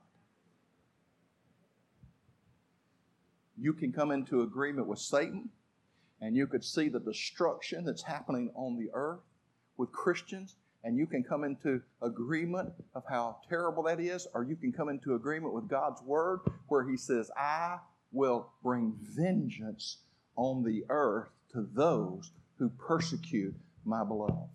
You 3.61 3.73
can 3.73 3.93
come 3.93 4.11
into 4.11 4.43
agreement 4.43 4.87
with 4.87 4.99
Satan 4.99 5.51
and 6.21 6.37
you 6.37 6.47
could 6.47 6.65
see 6.65 6.89
the 6.89 7.01
destruction 7.01 7.85
that's 7.85 8.03
happening 8.03 8.51
on 8.55 8.77
the 8.77 8.91
earth 8.93 9.21
with 9.77 9.93
Christians, 9.93 10.57
and 10.83 10.97
you 10.97 11.07
can 11.07 11.23
come 11.23 11.45
into 11.45 11.81
agreement 12.03 12.73
of 12.95 13.05
how 13.09 13.39
terrible 13.49 13.85
that 13.85 14.01
is, 14.01 14.27
or 14.35 14.43
you 14.43 14.57
can 14.57 14.73
come 14.73 14.89
into 14.89 15.15
agreement 15.15 15.55
with 15.55 15.69
God's 15.69 16.03
word 16.03 16.41
where 16.69 16.89
He 16.89 16.97
says, 16.97 17.31
I 17.37 17.79
will 18.13 18.51
bring 18.63 18.95
vengeance 19.01 19.99
on 20.37 20.65
the 20.65 20.85
earth 20.89 21.29
to 21.53 21.69
those 21.75 22.31
who 22.59 22.69
persecute 22.71 23.55
my 23.85 24.05
beloved. 24.05 24.49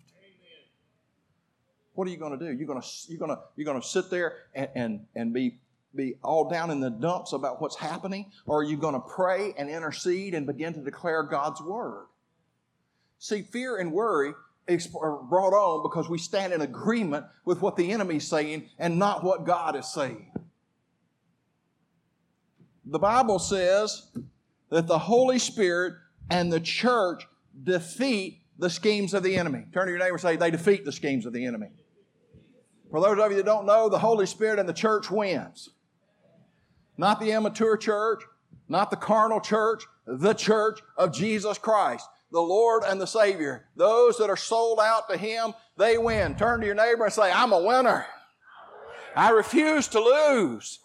What 1.93 2.07
are 2.07 2.11
you 2.11 2.17
going 2.17 2.37
to 2.37 2.43
do? 2.43 2.51
You're 2.51 2.67
going 2.67 2.81
to, 2.81 2.87
you're 3.07 3.19
going 3.19 3.29
to, 3.29 3.39
you're 3.55 3.65
going 3.65 3.79
to 3.79 3.87
sit 3.87 4.09
there 4.09 4.33
and, 4.55 4.69
and, 4.73 5.05
and 5.15 5.33
be, 5.33 5.59
be 5.95 6.15
all 6.23 6.49
down 6.49 6.71
in 6.71 6.79
the 6.79 6.89
dumps 6.89 7.33
about 7.33 7.61
what's 7.61 7.75
happening? 7.75 8.31
Or 8.45 8.59
are 8.59 8.63
you 8.63 8.77
going 8.77 8.95
to 8.95 8.99
pray 8.99 9.53
and 9.57 9.69
intercede 9.69 10.33
and 10.33 10.45
begin 10.45 10.73
to 10.73 10.81
declare 10.81 11.23
God's 11.23 11.61
word? 11.61 12.07
See, 13.19 13.43
fear 13.43 13.77
and 13.77 13.91
worry 13.91 14.33
is 14.67 14.87
brought 14.87 15.53
on 15.53 15.83
because 15.83 16.09
we 16.09 16.17
stand 16.17 16.53
in 16.53 16.61
agreement 16.61 17.25
with 17.45 17.61
what 17.61 17.75
the 17.75 17.91
enemy's 17.91 18.27
saying 18.27 18.69
and 18.79 18.97
not 18.97 19.23
what 19.23 19.45
God 19.45 19.75
is 19.75 19.91
saying. 19.93 20.31
The 22.85 22.99
Bible 22.99 23.39
says 23.39 24.09
that 24.69 24.87
the 24.87 24.99
Holy 24.99 25.39
Spirit 25.39 25.93
and 26.29 26.51
the 26.51 26.59
church 26.59 27.25
defeat 27.63 28.41
the 28.57 28.69
schemes 28.69 29.13
of 29.13 29.23
the 29.23 29.35
enemy. 29.35 29.65
Turn 29.73 29.85
to 29.85 29.91
your 29.91 29.99
neighbor 29.99 30.13
and 30.13 30.21
say, 30.21 30.35
they 30.35 30.51
defeat 30.51 30.85
the 30.85 30.91
schemes 30.91 31.25
of 31.25 31.33
the 31.33 31.45
enemy. 31.45 31.67
For 32.91 33.01
those 33.01 33.17
of 33.17 33.31
you 33.31 33.37
that 33.37 33.45
don't 33.45 33.65
know, 33.65 33.89
the 33.89 33.99
Holy 33.99 34.25
Spirit 34.25 34.59
and 34.59 34.67
the 34.67 34.73
church 34.73 35.09
wins. 35.09 35.69
Not 36.97 37.19
the 37.19 37.31
immature 37.31 37.77
church, 37.77 38.23
not 38.69 38.89
the 38.89 38.97
carnal 38.97 39.39
church, 39.39 39.83
the 40.05 40.33
church 40.33 40.79
of 40.97 41.13
Jesus 41.13 41.57
Christ, 41.57 42.07
the 42.31 42.41
Lord 42.41 42.83
and 42.83 42.99
the 42.99 43.07
Savior. 43.07 43.67
Those 43.75 44.17
that 44.17 44.29
are 44.29 44.37
sold 44.37 44.79
out 44.79 45.09
to 45.09 45.17
Him, 45.17 45.53
they 45.77 45.97
win. 45.97 46.35
Turn 46.35 46.59
to 46.59 46.65
your 46.65 46.75
neighbor 46.75 47.05
and 47.05 47.13
say, 47.13 47.31
I'm 47.31 47.53
a 47.53 47.61
winner. 47.61 48.05
I 49.15 49.29
refuse 49.29 49.87
to 49.89 49.99
lose. 49.99 50.79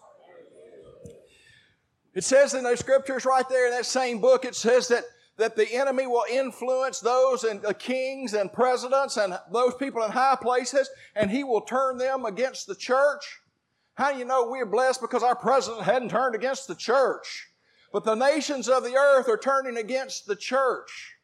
It 2.13 2.23
says 2.23 2.53
in 2.53 2.63
those 2.63 2.79
scriptures 2.79 3.25
right 3.25 3.47
there 3.49 3.67
in 3.67 3.71
that 3.71 3.85
same 3.85 4.19
book, 4.19 4.45
it 4.45 4.55
says 4.55 4.87
that 4.89 5.03
that 5.39 5.55
the 5.55 5.73
enemy 5.73 6.05
will 6.05 6.25
influence 6.29 6.99
those 6.99 7.45
and 7.45 7.61
the 7.61 7.73
kings 7.73 8.33
and 8.33 8.51
presidents 8.51 9.15
and 9.15 9.39
those 9.51 9.73
people 9.75 10.03
in 10.03 10.11
high 10.11 10.37
places 10.39 10.89
and 11.15 11.31
he 11.31 11.45
will 11.45 11.61
turn 11.61 11.97
them 11.97 12.25
against 12.25 12.67
the 12.67 12.75
church. 12.75 13.39
How 13.99 14.13
do 14.13 14.17
you 14.17 14.23
know 14.23 14.47
we're 14.47 14.65
blessed 14.65 15.01
because 15.01 15.23
our 15.23 15.35
president 15.35 15.83
hadn't 15.83 16.07
turned 16.07 16.33
against 16.33 16.69
the 16.69 16.75
church? 16.75 17.49
But 17.91 18.05
the 18.05 18.15
nations 18.15 18.69
of 18.69 18.85
the 18.85 18.95
earth 18.95 19.27
are 19.27 19.37
turning 19.37 19.75
against 19.75 20.25
the 20.25 20.37
church. 20.37 21.15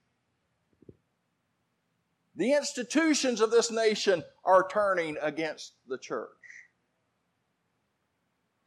The 2.36 2.52
institutions 2.52 3.40
of 3.40 3.50
this 3.50 3.72
nation 3.72 4.26
are 4.44 4.68
turning 4.68 5.16
against 5.22 5.76
the 5.88 5.98
church. 5.98 6.28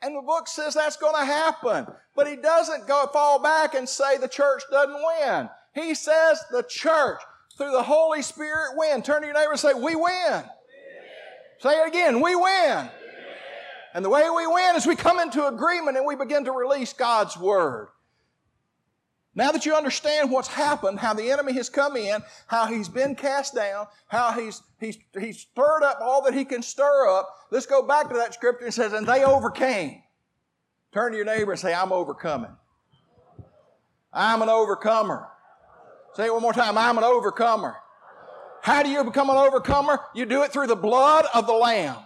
And 0.00 0.16
the 0.16 0.22
book 0.22 0.48
says 0.48 0.72
that's 0.72 0.96
going 0.96 1.16
to 1.16 1.30
happen. 1.30 1.86
But 2.16 2.28
he 2.28 2.36
doesn't 2.36 2.88
go 2.88 3.10
fall 3.12 3.42
back 3.42 3.74
and 3.74 3.86
say 3.86 4.16
the 4.16 4.26
church 4.26 4.62
doesn't 4.70 5.02
win. 5.20 5.50
He 5.74 5.94
says 5.94 6.42
the 6.50 6.62
church, 6.62 7.20
through 7.58 7.72
the 7.72 7.82
Holy 7.82 8.22
Spirit, 8.22 8.70
win. 8.74 9.02
Turn 9.02 9.20
to 9.20 9.26
your 9.26 9.34
neighbor 9.34 9.50
and 9.50 9.60
say, 9.60 9.74
We 9.74 9.96
win. 9.96 10.04
win. 10.32 10.44
Say 11.60 11.74
it 11.74 11.88
again, 11.88 12.22
we 12.22 12.34
win. 12.34 12.88
And 13.94 14.04
the 14.04 14.10
way 14.10 14.28
we 14.28 14.46
win 14.46 14.76
is 14.76 14.86
we 14.86 14.96
come 14.96 15.18
into 15.18 15.46
agreement 15.46 15.96
and 15.96 16.06
we 16.06 16.14
begin 16.14 16.44
to 16.44 16.52
release 16.52 16.92
God's 16.92 17.36
word. 17.36 17.88
Now 19.34 19.52
that 19.52 19.64
you 19.64 19.74
understand 19.74 20.30
what's 20.32 20.48
happened, 20.48 20.98
how 20.98 21.14
the 21.14 21.30
enemy 21.30 21.52
has 21.54 21.68
come 21.68 21.96
in, 21.96 22.22
how 22.48 22.66
he's 22.66 22.88
been 22.88 23.14
cast 23.14 23.54
down, 23.54 23.86
how 24.08 24.32
he's, 24.32 24.62
he's, 24.80 24.98
he's 25.18 25.38
stirred 25.38 25.84
up 25.84 26.00
all 26.02 26.22
that 26.24 26.34
he 26.34 26.44
can 26.44 26.60
stir 26.60 27.08
up, 27.08 27.28
let's 27.50 27.66
go 27.66 27.86
back 27.86 28.08
to 28.08 28.16
that 28.16 28.34
scripture 28.34 28.64
and 28.64 28.74
says, 28.74 28.92
and 28.92 29.06
they 29.06 29.24
overcame. 29.24 30.02
Turn 30.92 31.12
to 31.12 31.16
your 31.16 31.26
neighbor 31.26 31.52
and 31.52 31.60
say, 31.60 31.72
I'm 31.72 31.92
overcoming. 31.92 32.50
I'm 34.12 34.42
an 34.42 34.48
overcomer. 34.48 35.28
Say 36.14 36.26
it 36.26 36.32
one 36.32 36.42
more 36.42 36.52
time. 36.52 36.76
I'm 36.76 36.98
an 36.98 37.04
overcomer. 37.04 37.76
How 38.60 38.82
do 38.82 38.88
you 38.88 39.04
become 39.04 39.30
an 39.30 39.36
overcomer? 39.36 40.00
You 40.14 40.26
do 40.26 40.42
it 40.42 40.52
through 40.52 40.66
the 40.66 40.74
blood 40.74 41.26
of 41.32 41.46
the 41.46 41.52
Lamb. 41.52 41.96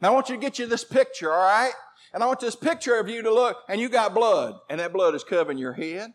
Now 0.00 0.08
I 0.08 0.14
want 0.14 0.28
you 0.28 0.36
to 0.36 0.40
get 0.40 0.58
you 0.58 0.66
this 0.66 0.84
picture, 0.84 1.32
all 1.32 1.42
right? 1.42 1.72
And 2.12 2.22
I 2.22 2.26
want 2.26 2.40
this 2.40 2.56
picture 2.56 2.98
of 2.98 3.08
you 3.08 3.22
to 3.22 3.32
look, 3.32 3.58
and 3.68 3.80
you 3.80 3.88
got 3.88 4.14
blood, 4.14 4.58
and 4.68 4.80
that 4.80 4.92
blood 4.92 5.14
is 5.14 5.22
covering 5.22 5.58
your 5.58 5.74
head, 5.74 6.12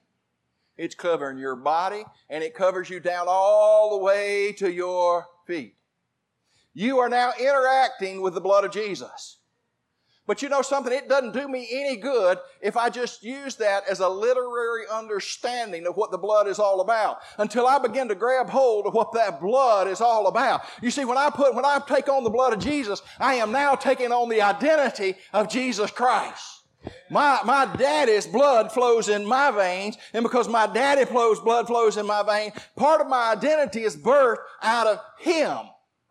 it's 0.77 0.95
covering 0.95 1.37
your 1.37 1.55
body, 1.55 2.03
and 2.29 2.43
it 2.43 2.53
covers 2.53 2.89
you 2.89 2.99
down 2.99 3.27
all 3.29 3.97
the 3.97 4.03
way 4.03 4.51
to 4.53 4.71
your 4.71 5.27
feet. 5.47 5.75
You 6.73 6.99
are 6.99 7.07
now 7.07 7.31
interacting 7.39 8.21
with 8.21 8.33
the 8.33 8.41
blood 8.41 8.65
of 8.65 8.71
Jesus. 8.71 9.37
But 10.27 10.41
you 10.41 10.49
know 10.49 10.63
something? 10.63 10.91
It 10.91 11.07
doesn't 11.07 11.33
do 11.33 11.47
me 11.47 11.67
any 11.71 11.97
good 11.97 12.39
if 12.59 12.75
I 12.75 12.89
just 12.89 13.23
use 13.23 13.55
that 13.57 13.83
as 13.87 13.99
a 13.99 14.09
literary 14.09 14.85
understanding 14.91 15.85
of 15.85 15.97
what 15.97 16.09
the 16.09 16.17
blood 16.17 16.47
is 16.47 16.57
all 16.57 16.81
about 16.81 17.19
until 17.37 17.67
I 17.67 17.77
begin 17.77 18.07
to 18.07 18.15
grab 18.15 18.49
hold 18.49 18.87
of 18.87 18.93
what 18.95 19.13
that 19.13 19.39
blood 19.39 19.87
is 19.87 20.01
all 20.01 20.27
about. 20.27 20.61
You 20.81 20.89
see, 20.89 21.05
when 21.05 21.17
I 21.17 21.29
put, 21.29 21.53
when 21.53 21.65
I 21.65 21.79
take 21.87 22.09
on 22.09 22.23
the 22.23 22.31
blood 22.31 22.53
of 22.53 22.59
Jesus, 22.59 23.03
I 23.19 23.35
am 23.35 23.51
now 23.51 23.75
taking 23.75 24.11
on 24.11 24.29
the 24.29 24.41
identity 24.41 25.15
of 25.31 25.47
Jesus 25.47 25.91
Christ. 25.91 26.63
My, 27.09 27.39
my 27.45 27.65
daddy's 27.77 28.27
blood 28.27 28.71
flows 28.71 29.09
in 29.09 29.25
my 29.25 29.51
veins, 29.51 29.97
and 30.13 30.23
because 30.23 30.47
my 30.47 30.67
daddy 30.67 31.05
flows, 31.05 31.39
blood 31.39 31.67
flows 31.67 31.97
in 31.97 32.05
my 32.05 32.23
veins, 32.23 32.53
part 32.75 33.01
of 33.01 33.07
my 33.07 33.31
identity 33.31 33.83
is 33.83 33.95
birthed 33.95 34.37
out 34.61 34.87
of 34.87 34.99
him. 35.19 35.57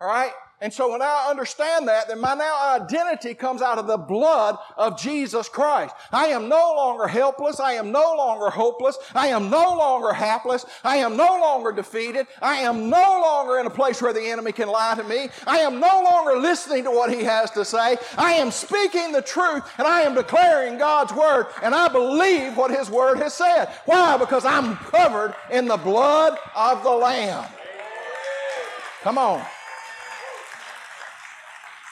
All 0.01 0.09
right? 0.09 0.33
And 0.61 0.73
so 0.73 0.93
when 0.93 1.03
I 1.03 1.27
understand 1.29 1.89
that, 1.89 2.09
then 2.09 2.21
my 2.21 2.35
now 2.35 2.77
identity 2.77 3.35
comes 3.35 3.61
out 3.61 3.77
of 3.77 3.87
the 3.87 3.97
blood 3.97 4.57
of 4.77 4.99
Jesus 4.99 5.49
Christ. 5.49 5.95
I 6.13 6.29
am 6.29 6.49
no 6.49 6.75
longer 6.77 7.09
helpless. 7.09 7.59
I 7.59 7.73
am 7.73 7.91
no 7.91 8.15
longer 8.17 8.51
hopeless. 8.51 8.97
I 9.15 9.27
am 9.29 9.51
no 9.51 9.77
longer 9.77 10.13
hapless. 10.13 10.65
I 10.85 10.99
am 10.99 11.17
no 11.17 11.39
longer 11.41 11.73
defeated. 11.73 12.29
I 12.41 12.59
am 12.59 12.89
no 12.89 13.21
longer 13.21 13.59
in 13.59 13.67
a 13.67 13.71
place 13.71 14.01
where 14.01 14.13
the 14.13 14.23
enemy 14.23 14.53
can 14.53 14.69
lie 14.69 14.95
to 14.95 15.03
me. 15.05 15.29
I 15.47 15.59
am 15.59 15.81
no 15.81 16.03
longer 16.03 16.41
listening 16.41 16.85
to 16.85 16.91
what 16.91 17.13
he 17.13 17.25
has 17.25 17.51
to 17.53 17.65
say. 17.65 17.97
I 18.17 18.35
am 18.35 18.53
speaking 18.53 19.11
the 19.11 19.23
truth 19.23 19.65
and 19.77 19.89
I 19.89 20.03
am 20.03 20.15
declaring 20.15 20.79
God's 20.79 21.13
word 21.13 21.47
and 21.63 21.75
I 21.75 21.89
believe 21.89 22.57
what 22.57 22.71
his 22.71 22.89
word 22.89 23.19
has 23.19 23.35
said. 23.35 23.67
Why? 23.87 24.17
Because 24.17 24.45
I'm 24.45 24.77
covered 24.77 25.35
in 25.51 25.67
the 25.67 25.77
blood 25.77 26.39
of 26.55 26.85
the 26.85 26.91
Lamb. 26.91 27.45
Come 29.03 29.19
on. 29.19 29.45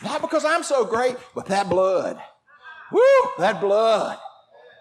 Not 0.04 0.20
because 0.20 0.44
I'm 0.44 0.62
so 0.62 0.84
great, 0.84 1.16
but 1.34 1.46
that 1.46 1.68
blood. 1.68 2.18
Woo! 2.90 3.00
That 3.38 3.60
blood. 3.60 4.18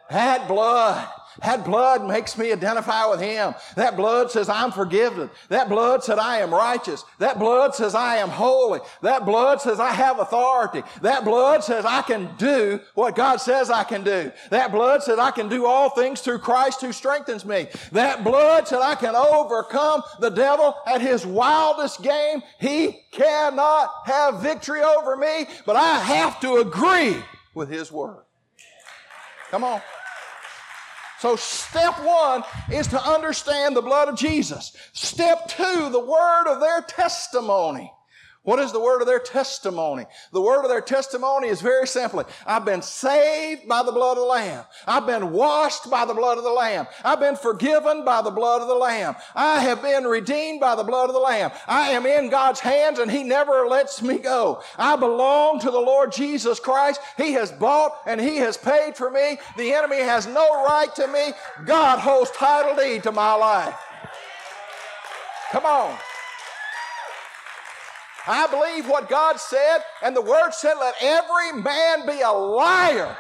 That 0.09 0.47
blood. 0.47 1.07
That 1.43 1.65
blood 1.65 2.05
makes 2.07 2.37
me 2.37 2.51
identify 2.51 3.05
with 3.07 3.21
Him. 3.21 3.53
That 3.75 3.95
blood 3.95 4.31
says 4.31 4.49
I'm 4.49 4.71
forgiven. 4.71 5.29
That 5.49 5.69
blood 5.69 6.03
said 6.03 6.19
I 6.19 6.39
am 6.39 6.53
righteous. 6.53 7.03
That 7.19 7.39
blood 7.39 7.75
says 7.75 7.95
I 7.95 8.17
am 8.17 8.29
holy. 8.29 8.79
That 9.01 9.25
blood 9.25 9.61
says 9.61 9.79
I 9.79 9.91
have 9.91 10.19
authority. 10.19 10.83
That 11.01 11.23
blood 11.23 11.63
says 11.63 11.85
I 11.85 12.01
can 12.01 12.29
do 12.37 12.79
what 12.95 13.15
God 13.15 13.37
says 13.37 13.69
I 13.69 13.83
can 13.83 14.03
do. 14.03 14.31
That 14.49 14.71
blood 14.71 15.03
says 15.03 15.19
I 15.19 15.31
can 15.31 15.49
do 15.49 15.65
all 15.65 15.89
things 15.89 16.21
through 16.21 16.39
Christ 16.39 16.81
who 16.81 16.91
strengthens 16.91 17.45
me. 17.45 17.67
That 17.91 18.23
blood 18.23 18.67
said 18.67 18.81
I 18.81 18.95
can 18.95 19.15
overcome 19.15 20.03
the 20.19 20.29
devil 20.29 20.75
at 20.85 21.01
his 21.01 21.25
wildest 21.25 22.01
game. 22.01 22.41
He 22.59 22.99
cannot 23.11 23.89
have 24.05 24.41
victory 24.41 24.81
over 24.81 25.15
me, 25.15 25.47
but 25.65 25.75
I 25.75 25.99
have 25.99 26.39
to 26.41 26.57
agree 26.57 27.17
with 27.53 27.69
His 27.69 27.91
word. 27.91 28.23
Come 29.49 29.63
on. 29.63 29.81
So 31.21 31.35
step 31.35 32.03
one 32.03 32.43
is 32.71 32.87
to 32.87 32.99
understand 32.99 33.75
the 33.75 33.81
blood 33.83 34.09
of 34.09 34.15
Jesus. 34.15 34.75
Step 34.93 35.47
two, 35.49 35.89
the 35.91 35.99
word 35.99 36.47
of 36.47 36.59
their 36.59 36.81
testimony. 36.81 37.93
What 38.43 38.57
is 38.57 38.71
the 38.71 38.79
word 38.79 39.01
of 39.01 39.07
their 39.07 39.19
testimony? 39.19 40.05
The 40.33 40.41
word 40.41 40.63
of 40.63 40.69
their 40.69 40.81
testimony 40.81 41.47
is 41.47 41.61
very 41.61 41.85
simply, 41.85 42.25
I've 42.47 42.65
been 42.65 42.81
saved 42.81 43.67
by 43.67 43.83
the 43.83 43.91
blood 43.91 44.13
of 44.13 44.23
the 44.23 44.29
Lamb. 44.29 44.65
I've 44.87 45.05
been 45.05 45.31
washed 45.31 45.91
by 45.91 46.05
the 46.05 46.15
blood 46.15 46.39
of 46.39 46.43
the 46.43 46.49
Lamb. 46.49 46.87
I've 47.03 47.19
been 47.19 47.35
forgiven 47.35 48.03
by 48.03 48.23
the 48.23 48.31
blood 48.31 48.63
of 48.63 48.67
the 48.67 48.73
Lamb. 48.73 49.15
I 49.35 49.59
have 49.59 49.83
been 49.83 50.05
redeemed 50.05 50.59
by 50.59 50.73
the 50.73 50.83
blood 50.83 51.07
of 51.07 51.13
the 51.13 51.19
Lamb. 51.19 51.51
I 51.67 51.91
am 51.91 52.07
in 52.07 52.29
God's 52.31 52.59
hands 52.59 52.97
and 52.97 53.11
He 53.11 53.23
never 53.23 53.67
lets 53.67 54.01
me 54.01 54.17
go. 54.17 54.63
I 54.75 54.95
belong 54.95 55.59
to 55.59 55.69
the 55.69 55.79
Lord 55.79 56.11
Jesus 56.11 56.59
Christ. 56.59 56.99
He 57.17 57.33
has 57.33 57.51
bought 57.51 57.95
and 58.07 58.19
He 58.19 58.37
has 58.37 58.57
paid 58.57 58.97
for 58.97 59.11
me. 59.11 59.37
The 59.55 59.71
enemy 59.71 59.99
has 59.99 60.25
no 60.25 60.65
right 60.65 60.93
to 60.95 61.07
me. 61.07 61.33
God 61.65 61.99
holds 61.99 62.31
title 62.31 62.75
deed 62.75 63.03
to 63.03 63.11
my 63.11 63.35
life. 63.35 63.75
Come 65.51 65.65
on. 65.65 65.95
I 68.27 68.47
believe 68.47 68.87
what 68.87 69.09
God 69.09 69.39
said, 69.39 69.79
and 70.03 70.15
the 70.15 70.21
Word 70.21 70.51
said, 70.51 70.75
let 70.79 70.93
every 71.01 71.53
man 71.61 72.05
be 72.05 72.21
a 72.21 72.31
liar, 72.31 73.17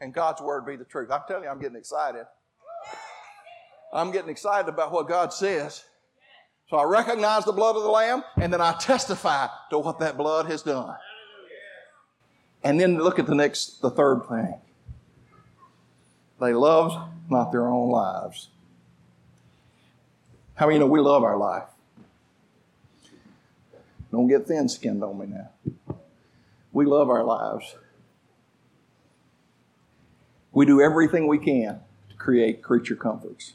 and 0.00 0.12
God's 0.12 0.42
Word 0.42 0.66
be 0.66 0.76
the 0.76 0.84
truth. 0.84 1.10
I'm 1.10 1.22
telling 1.26 1.44
you, 1.44 1.48
I'm 1.48 1.60
getting 1.60 1.76
excited. 1.76 2.26
I'm 3.92 4.10
getting 4.12 4.30
excited 4.30 4.68
about 4.68 4.92
what 4.92 5.08
God 5.08 5.32
says. 5.32 5.84
So 6.68 6.76
I 6.76 6.84
recognize 6.84 7.44
the 7.44 7.52
blood 7.52 7.76
of 7.76 7.82
the 7.82 7.88
Lamb, 7.88 8.22
and 8.36 8.52
then 8.52 8.60
I 8.60 8.72
testify 8.74 9.48
to 9.70 9.78
what 9.78 9.98
that 10.00 10.16
blood 10.16 10.46
has 10.46 10.62
done. 10.62 10.94
And 12.62 12.78
then 12.78 12.98
look 12.98 13.18
at 13.18 13.26
the 13.26 13.34
next, 13.34 13.80
the 13.80 13.90
third 13.90 14.26
thing. 14.28 14.54
They 16.40 16.52
loved 16.52 16.96
not 17.30 17.52
their 17.52 17.66
own 17.66 17.88
lives. 17.88 18.48
How 20.54 20.66
many 20.66 20.78
know 20.78 20.86
we 20.86 21.00
love 21.00 21.24
our 21.24 21.38
life? 21.38 21.69
Don't 24.10 24.28
get 24.28 24.46
thin 24.46 24.68
skinned 24.68 25.04
on 25.04 25.18
me 25.18 25.26
now. 25.26 25.50
We 26.72 26.84
love 26.84 27.08
our 27.08 27.24
lives. 27.24 27.76
We 30.52 30.66
do 30.66 30.80
everything 30.80 31.28
we 31.28 31.38
can 31.38 31.80
to 32.10 32.16
create 32.16 32.62
creature 32.62 32.96
comforts. 32.96 33.54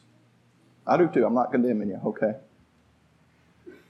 I 0.87 0.97
do 0.97 1.07
too. 1.07 1.25
I'm 1.25 1.33
not 1.33 1.51
condemning 1.51 1.89
you, 1.89 1.99
okay? 2.05 2.35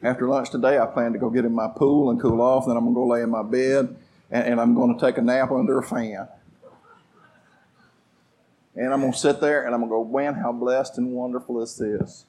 After 0.01 0.27
lunch 0.27 0.49
today, 0.49 0.77
I 0.77 0.85
plan 0.85 1.13
to 1.13 1.19
go 1.19 1.29
get 1.29 1.45
in 1.45 1.53
my 1.53 1.67
pool 1.67 2.09
and 2.09 2.21
cool 2.21 2.41
off. 2.41 2.67
Then 2.67 2.77
I'm 2.77 2.83
going 2.83 2.95
to 2.95 2.99
go 2.99 3.07
lay 3.07 3.21
in 3.21 3.29
my 3.29 3.43
bed 3.43 3.95
and, 4.31 4.47
and 4.47 4.61
I'm 4.61 4.75
going 4.75 4.97
to 4.97 5.05
take 5.05 5.17
a 5.17 5.21
nap 5.21 5.51
under 5.51 5.79
a 5.79 5.83
fan. 5.83 6.27
And 8.75 8.93
I'm 8.93 9.01
going 9.01 9.13
to 9.13 9.17
sit 9.17 9.39
there 9.39 9.65
and 9.65 9.73
I'm 9.73 9.87
going 9.87 10.05
to 10.05 10.11
go, 10.11 10.17
man, 10.17 10.35
how 10.35 10.51
blessed 10.51 10.97
and 10.97 11.11
wonderful 11.11 11.59
this 11.59 11.79
is. 11.79 12.25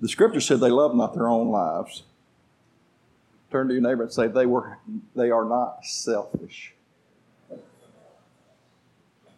The 0.00 0.08
scripture 0.08 0.40
said 0.40 0.60
they 0.60 0.70
love 0.70 0.94
not 0.94 1.14
their 1.14 1.28
own 1.28 1.50
lives. 1.50 2.04
Turn 3.50 3.68
to 3.68 3.74
your 3.74 3.82
neighbor 3.82 4.04
and 4.04 4.12
say 4.12 4.28
they 4.28 4.46
were 4.46 4.78
they 5.14 5.30
are 5.30 5.44
not 5.44 5.84
selfish. 5.84 6.74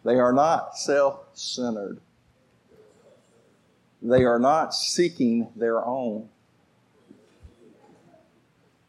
They 0.05 0.15
are 0.15 0.33
not 0.33 0.77
self-centered. 0.77 1.99
They 4.01 4.23
are 4.25 4.39
not 4.39 4.73
seeking 4.73 5.47
their 5.55 5.83
own. 5.83 6.29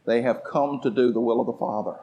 They 0.07 0.23
have 0.23 0.43
come 0.45 0.81
to 0.83 0.91
do 0.91 1.13
the 1.13 1.21
will 1.21 1.41
of 1.41 1.47
the 1.47 1.53
Father. 1.53 2.01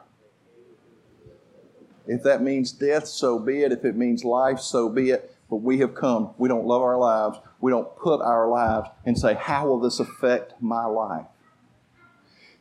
If 2.06 2.22
that 2.24 2.42
means 2.42 2.72
death, 2.72 3.06
so 3.06 3.38
be 3.38 3.62
it. 3.62 3.70
If 3.70 3.84
it 3.84 3.96
means 3.96 4.24
life, 4.24 4.58
so 4.58 4.88
be 4.88 5.10
it. 5.10 5.31
But 5.52 5.58
we 5.58 5.80
have 5.80 5.94
come. 5.94 6.32
We 6.38 6.48
don't 6.48 6.64
love 6.64 6.80
our 6.80 6.96
lives 6.96 7.36
we 7.62 7.70
don't 7.70 7.96
put 7.96 8.20
our 8.20 8.48
lives 8.48 8.88
and 9.06 9.16
say, 9.16 9.34
How 9.34 9.66
will 9.66 9.80
this 9.80 10.00
affect 10.00 10.54
my 10.60 10.84
life? 10.84 11.26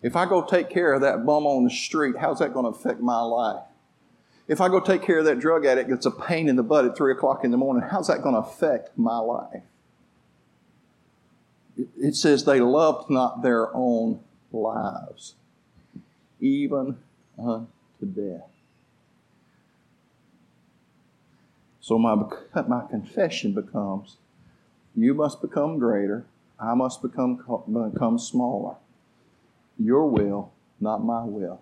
If 0.01 0.15
I 0.15 0.25
go 0.25 0.43
take 0.43 0.69
care 0.69 0.93
of 0.93 1.01
that 1.01 1.25
bum 1.25 1.45
on 1.45 1.63
the 1.63 1.69
street, 1.69 2.15
how's 2.19 2.39
that 2.39 2.53
going 2.53 2.71
to 2.71 2.77
affect 2.77 3.01
my 3.01 3.19
life? 3.21 3.63
If 4.47 4.61
I 4.61 4.69
go 4.69 4.79
take 4.79 5.01
care 5.01 5.19
of 5.19 5.25
that 5.25 5.39
drug 5.39 5.65
addict 5.65 5.89
that's 5.89 6.05
a 6.05 6.11
pain 6.11 6.47
in 6.47 6.55
the 6.55 6.63
butt 6.63 6.85
at 6.85 6.95
3 6.95 7.13
o'clock 7.13 7.43
in 7.43 7.51
the 7.51 7.57
morning, 7.57 7.87
how's 7.89 8.07
that 8.07 8.21
going 8.21 8.35
to 8.35 8.41
affect 8.41 8.97
my 8.97 9.17
life? 9.17 9.63
It 11.97 12.15
says 12.15 12.45
they 12.45 12.59
loved 12.59 13.09
not 13.09 13.41
their 13.41 13.75
own 13.75 14.19
lives, 14.51 15.35
even 16.39 16.97
unto 17.39 18.05
death. 18.05 18.50
So 21.81 21.97
my, 21.97 22.15
my 22.67 22.85
confession 22.89 23.53
becomes 23.53 24.17
you 24.95 25.13
must 25.13 25.41
become 25.41 25.79
greater. 25.79 26.25
I 26.59 26.73
must 26.73 27.01
become, 27.01 27.37
become 27.37 28.19
smaller. 28.19 28.75
Your 29.79 30.05
will, 30.07 30.51
not 30.79 31.03
my 31.03 31.23
will. 31.23 31.61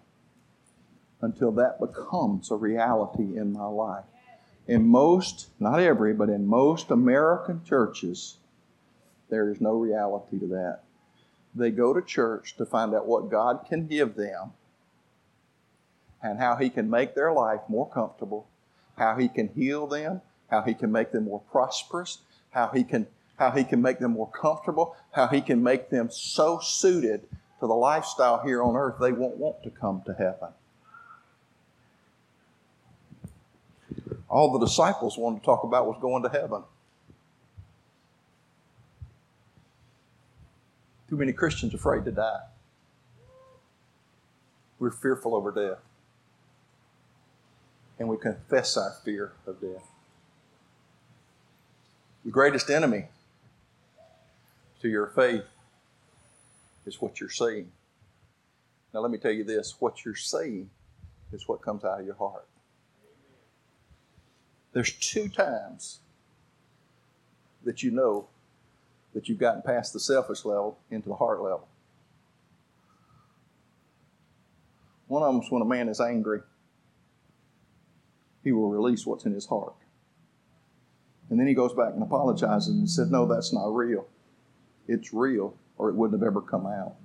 Until 1.21 1.51
that 1.53 1.79
becomes 1.79 2.49
a 2.49 2.55
reality 2.55 3.37
in 3.37 3.53
my 3.53 3.67
life. 3.67 4.05
In 4.67 4.87
most, 4.87 5.49
not 5.59 5.79
every, 5.79 6.13
but 6.13 6.29
in 6.29 6.45
most 6.45 6.91
American 6.91 7.63
churches, 7.63 8.37
there 9.29 9.49
is 9.49 9.61
no 9.61 9.73
reality 9.73 10.39
to 10.39 10.47
that. 10.47 10.81
They 11.55 11.71
go 11.71 11.93
to 11.93 12.01
church 12.01 12.55
to 12.57 12.65
find 12.65 12.93
out 12.93 13.07
what 13.07 13.29
God 13.29 13.65
can 13.67 13.87
give 13.87 14.15
them 14.15 14.53
and 16.21 16.39
how 16.39 16.55
He 16.55 16.69
can 16.69 16.89
make 16.89 17.15
their 17.15 17.31
life 17.31 17.61
more 17.67 17.89
comfortable, 17.89 18.47
how 18.99 19.15
He 19.15 19.27
can 19.27 19.47
heal 19.47 19.87
them, 19.87 20.21
how 20.51 20.61
He 20.61 20.75
can 20.75 20.91
make 20.91 21.11
them 21.11 21.23
more 21.23 21.41
prosperous, 21.51 22.19
how 22.51 22.67
He 22.67 22.83
can 22.83 23.07
how 23.37 23.51
He 23.51 23.63
can 23.63 23.81
make 23.81 23.99
them 23.99 24.11
more 24.11 24.29
comfortable, 24.29 24.95
how 25.11 25.27
He 25.27 25.41
can 25.41 25.63
make 25.63 25.89
them 25.89 26.09
so 26.11 26.59
suited 26.59 27.21
to 27.61 27.67
the 27.67 27.73
lifestyle 27.73 28.43
here 28.45 28.61
on 28.61 28.75
earth 28.75 28.95
they 28.99 29.13
won't 29.13 29.37
want 29.37 29.63
to 29.63 29.69
come 29.69 30.03
to 30.05 30.13
heaven. 30.13 30.49
All 34.27 34.51
the 34.51 34.65
disciples 34.65 35.17
wanted 35.17 35.39
to 35.39 35.45
talk 35.45 35.63
about 35.63 35.87
was 35.87 35.97
going 35.99 36.21
to 36.23 36.29
heaven. 36.29 36.63
Too 41.09 41.17
many 41.17 41.33
Christians 41.33 41.73
afraid 41.73 42.05
to 42.05 42.11
die. 42.11 42.41
We're 44.77 44.91
fearful 44.91 45.35
over 45.35 45.51
death. 45.51 45.79
And 47.99 48.07
we 48.07 48.17
confess 48.17 48.77
our 48.77 48.95
fear 49.03 49.33
of 49.45 49.59
death. 49.59 49.85
The 52.25 52.31
greatest 52.31 52.69
enemy 52.69 53.05
to 54.81 54.87
your 54.87 55.07
faith 55.07 55.45
is 56.85 57.01
what 57.01 57.19
you're 57.19 57.29
saying. 57.29 57.71
Now, 58.93 59.01
let 59.01 59.11
me 59.11 59.17
tell 59.17 59.31
you 59.31 59.43
this 59.43 59.75
what 59.79 60.03
you're 60.03 60.15
saying 60.15 60.69
is 61.31 61.47
what 61.47 61.61
comes 61.61 61.83
out 61.83 61.99
of 61.99 62.05
your 62.05 62.15
heart. 62.15 62.47
There's 64.73 64.93
two 64.93 65.27
times 65.29 65.99
that 67.63 67.83
you 67.83 67.91
know 67.91 68.27
that 69.13 69.27
you've 69.27 69.39
gotten 69.39 69.61
past 69.61 69.93
the 69.93 69.99
selfish 69.99 70.45
level 70.45 70.79
into 70.89 71.09
the 71.09 71.15
heart 71.15 71.41
level. 71.41 71.67
One 75.07 75.23
of 75.23 75.33
them 75.33 75.43
is 75.43 75.51
when 75.51 75.61
a 75.61 75.65
man 75.65 75.89
is 75.89 75.99
angry, 75.99 76.41
he 78.43 78.51
will 78.51 78.69
release 78.69 79.05
what's 79.05 79.25
in 79.25 79.33
his 79.33 79.47
heart. 79.47 79.73
And 81.29 81.39
then 81.39 81.47
he 81.47 81.53
goes 81.53 81.73
back 81.73 81.93
and 81.93 82.01
apologizes 82.01 82.69
and 82.69 82.89
said, 82.89 83.11
No, 83.11 83.25
that's 83.25 83.53
not 83.53 83.67
real. 83.67 84.07
It's 84.87 85.13
real, 85.13 85.55
or 85.77 85.89
it 85.89 85.95
wouldn't 85.95 86.19
have 86.19 86.27
ever 86.27 86.41
come 86.41 86.65
out. 86.65 86.95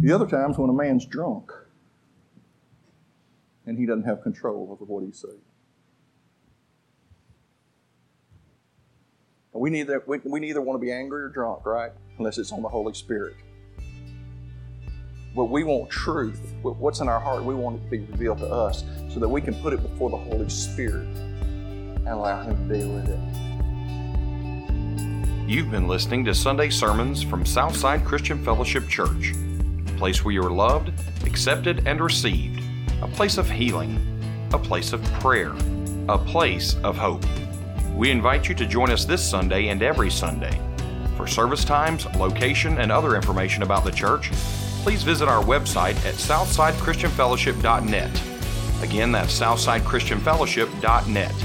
The 0.00 0.12
other 0.12 0.26
times 0.26 0.58
when 0.58 0.70
a 0.70 0.72
man's 0.72 1.06
drunk 1.06 1.52
and 3.66 3.78
he 3.78 3.86
doesn't 3.86 4.04
have 4.04 4.22
control 4.22 4.68
over 4.70 4.84
what 4.84 5.04
he 5.04 5.12
says. 5.12 5.30
We 9.52 9.70
neither, 9.70 10.02
we, 10.06 10.18
we 10.24 10.40
neither 10.40 10.60
want 10.60 10.80
to 10.80 10.84
be 10.84 10.90
angry 10.90 11.22
or 11.22 11.28
drunk, 11.28 11.66
right? 11.66 11.92
Unless 12.18 12.38
it's 12.38 12.52
on 12.52 12.62
the 12.62 12.68
Holy 12.68 12.94
Spirit. 12.94 13.36
But 15.34 15.46
we 15.46 15.64
want 15.64 15.88
truth. 15.88 16.40
What's 16.62 17.00
in 17.00 17.08
our 17.08 17.18
heart, 17.18 17.42
we 17.42 17.54
want 17.54 17.80
it 17.80 17.84
to 17.84 17.90
be 17.90 18.00
revealed 18.00 18.38
to 18.38 18.46
us 18.46 18.84
so 19.08 19.18
that 19.18 19.28
we 19.28 19.40
can 19.40 19.54
put 19.62 19.72
it 19.72 19.80
before 19.80 20.10
the 20.10 20.18
Holy 20.18 20.50
Spirit 20.50 21.06
and 21.06 22.08
allow 22.08 22.42
Him 22.42 22.68
to 22.68 22.74
deal 22.78 22.90
with 22.92 23.08
it. 23.08 23.18
You've 25.48 25.70
been 25.70 25.88
listening 25.88 26.26
to 26.26 26.34
Sunday 26.34 26.68
sermons 26.68 27.22
from 27.22 27.46
Southside 27.46 28.04
Christian 28.04 28.44
Fellowship 28.44 28.88
Church, 28.88 29.32
a 29.86 29.92
place 29.96 30.22
where 30.22 30.34
you 30.34 30.42
are 30.42 30.50
loved, 30.50 30.92
accepted, 31.24 31.86
and 31.86 32.02
received, 32.02 32.62
a 33.00 33.08
place 33.08 33.38
of 33.38 33.48
healing, 33.48 33.98
a 34.52 34.58
place 34.58 34.92
of 34.92 35.02
prayer, 35.14 35.54
a 36.10 36.18
place 36.18 36.76
of 36.84 36.98
hope. 36.98 37.24
We 37.96 38.10
invite 38.10 38.50
you 38.50 38.54
to 38.56 38.66
join 38.66 38.90
us 38.90 39.06
this 39.06 39.26
Sunday 39.26 39.68
and 39.68 39.82
every 39.82 40.10
Sunday. 40.10 40.60
For 41.16 41.26
service 41.26 41.64
times, 41.64 42.04
location, 42.16 42.78
and 42.78 42.92
other 42.92 43.16
information 43.16 43.62
about 43.62 43.84
the 43.84 43.90
church, 43.90 44.30
please 44.82 45.02
visit 45.02 45.28
our 45.28 45.42
website 45.42 45.96
at 46.04 46.14
southsidechristianfellowship.net. 46.14 48.22
Again, 48.82 49.12
that's 49.12 49.38
southsidechristianfellowship.net. 49.38 51.44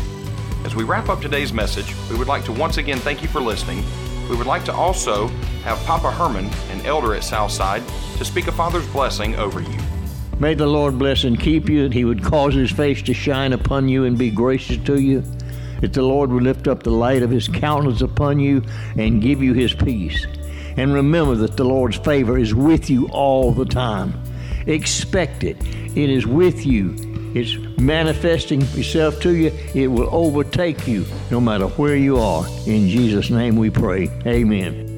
As 0.66 0.76
we 0.76 0.84
wrap 0.84 1.10
up 1.10 1.22
today's 1.22 1.54
message, 1.54 1.94
we 2.10 2.18
would 2.18 2.28
like 2.28 2.44
to 2.46 2.52
once 2.52 2.78
again 2.78 2.98
thank 2.98 3.22
you 3.22 3.28
for 3.28 3.40
listening. 3.40 3.84
We 4.28 4.36
would 4.36 4.48
like 4.48 4.66
to 4.66 4.74
also 4.74 5.28
have 5.64 5.78
Papa 5.86 6.12
Herman, 6.12 6.50
an 6.72 6.84
elder 6.86 7.14
at 7.14 7.24
Southside, 7.24 7.84
to 8.18 8.26
speak 8.26 8.48
a 8.48 8.52
Father's 8.52 8.88
blessing 8.88 9.36
over 9.36 9.62
you. 9.62 9.78
May 10.40 10.56
the 10.56 10.68
Lord 10.68 10.98
bless 10.98 11.24
and 11.24 11.40
keep 11.40 11.70
you, 11.70 11.84
that 11.84 11.94
He 11.94 12.06
would 12.06 12.24
cause 12.24 12.56
His 12.56 12.72
face 12.72 13.04
to 13.04 13.14
shine 13.14 13.54
upon 13.54 13.88
you 13.88 14.06
and 14.06 14.18
be 14.18 14.32
gracious 14.32 14.78
to 14.86 15.00
you 15.00 15.24
that 15.82 15.94
the 15.94 16.02
Lord 16.02 16.32
would 16.32 16.44
lift 16.44 16.68
up 16.68 16.84
the 16.84 16.92
light 16.92 17.22
of 17.22 17.30
his 17.30 17.48
countenance 17.48 18.02
upon 18.02 18.40
you 18.40 18.64
and 18.98 19.22
give 19.22 19.42
you 19.42 19.54
his 19.54 19.74
peace. 19.74 20.26
And 20.78 20.94
remember 20.94 21.36
that 21.36 21.58
the 21.58 21.64
Lord's 21.64 21.98
favor 21.98 22.38
is 22.38 22.54
with 22.54 22.90
you 22.90 23.08
all 23.10 23.52
the 23.52 23.66
time. 23.66 24.14
Expect 24.68 25.44
it. 25.44 25.58
It 25.98 26.10
is 26.10 26.28
with 26.28 26.66
you. 26.66 26.96
It's 27.34 27.58
manifesting 27.80 28.62
itself 28.62 29.20
to 29.22 29.36
you. 29.36 29.52
It 29.74 29.88
will 29.88 30.10
overtake 30.14 30.88
you 30.88 31.06
no 31.32 31.42
matter 31.42 31.68
where 31.68 31.96
you 31.96 32.18
are. 32.18 32.46
In 32.66 32.88
Jesus' 32.90 33.30
name 33.30 33.56
we 33.56 33.70
pray. 33.70 34.10
Amen. 34.26 34.97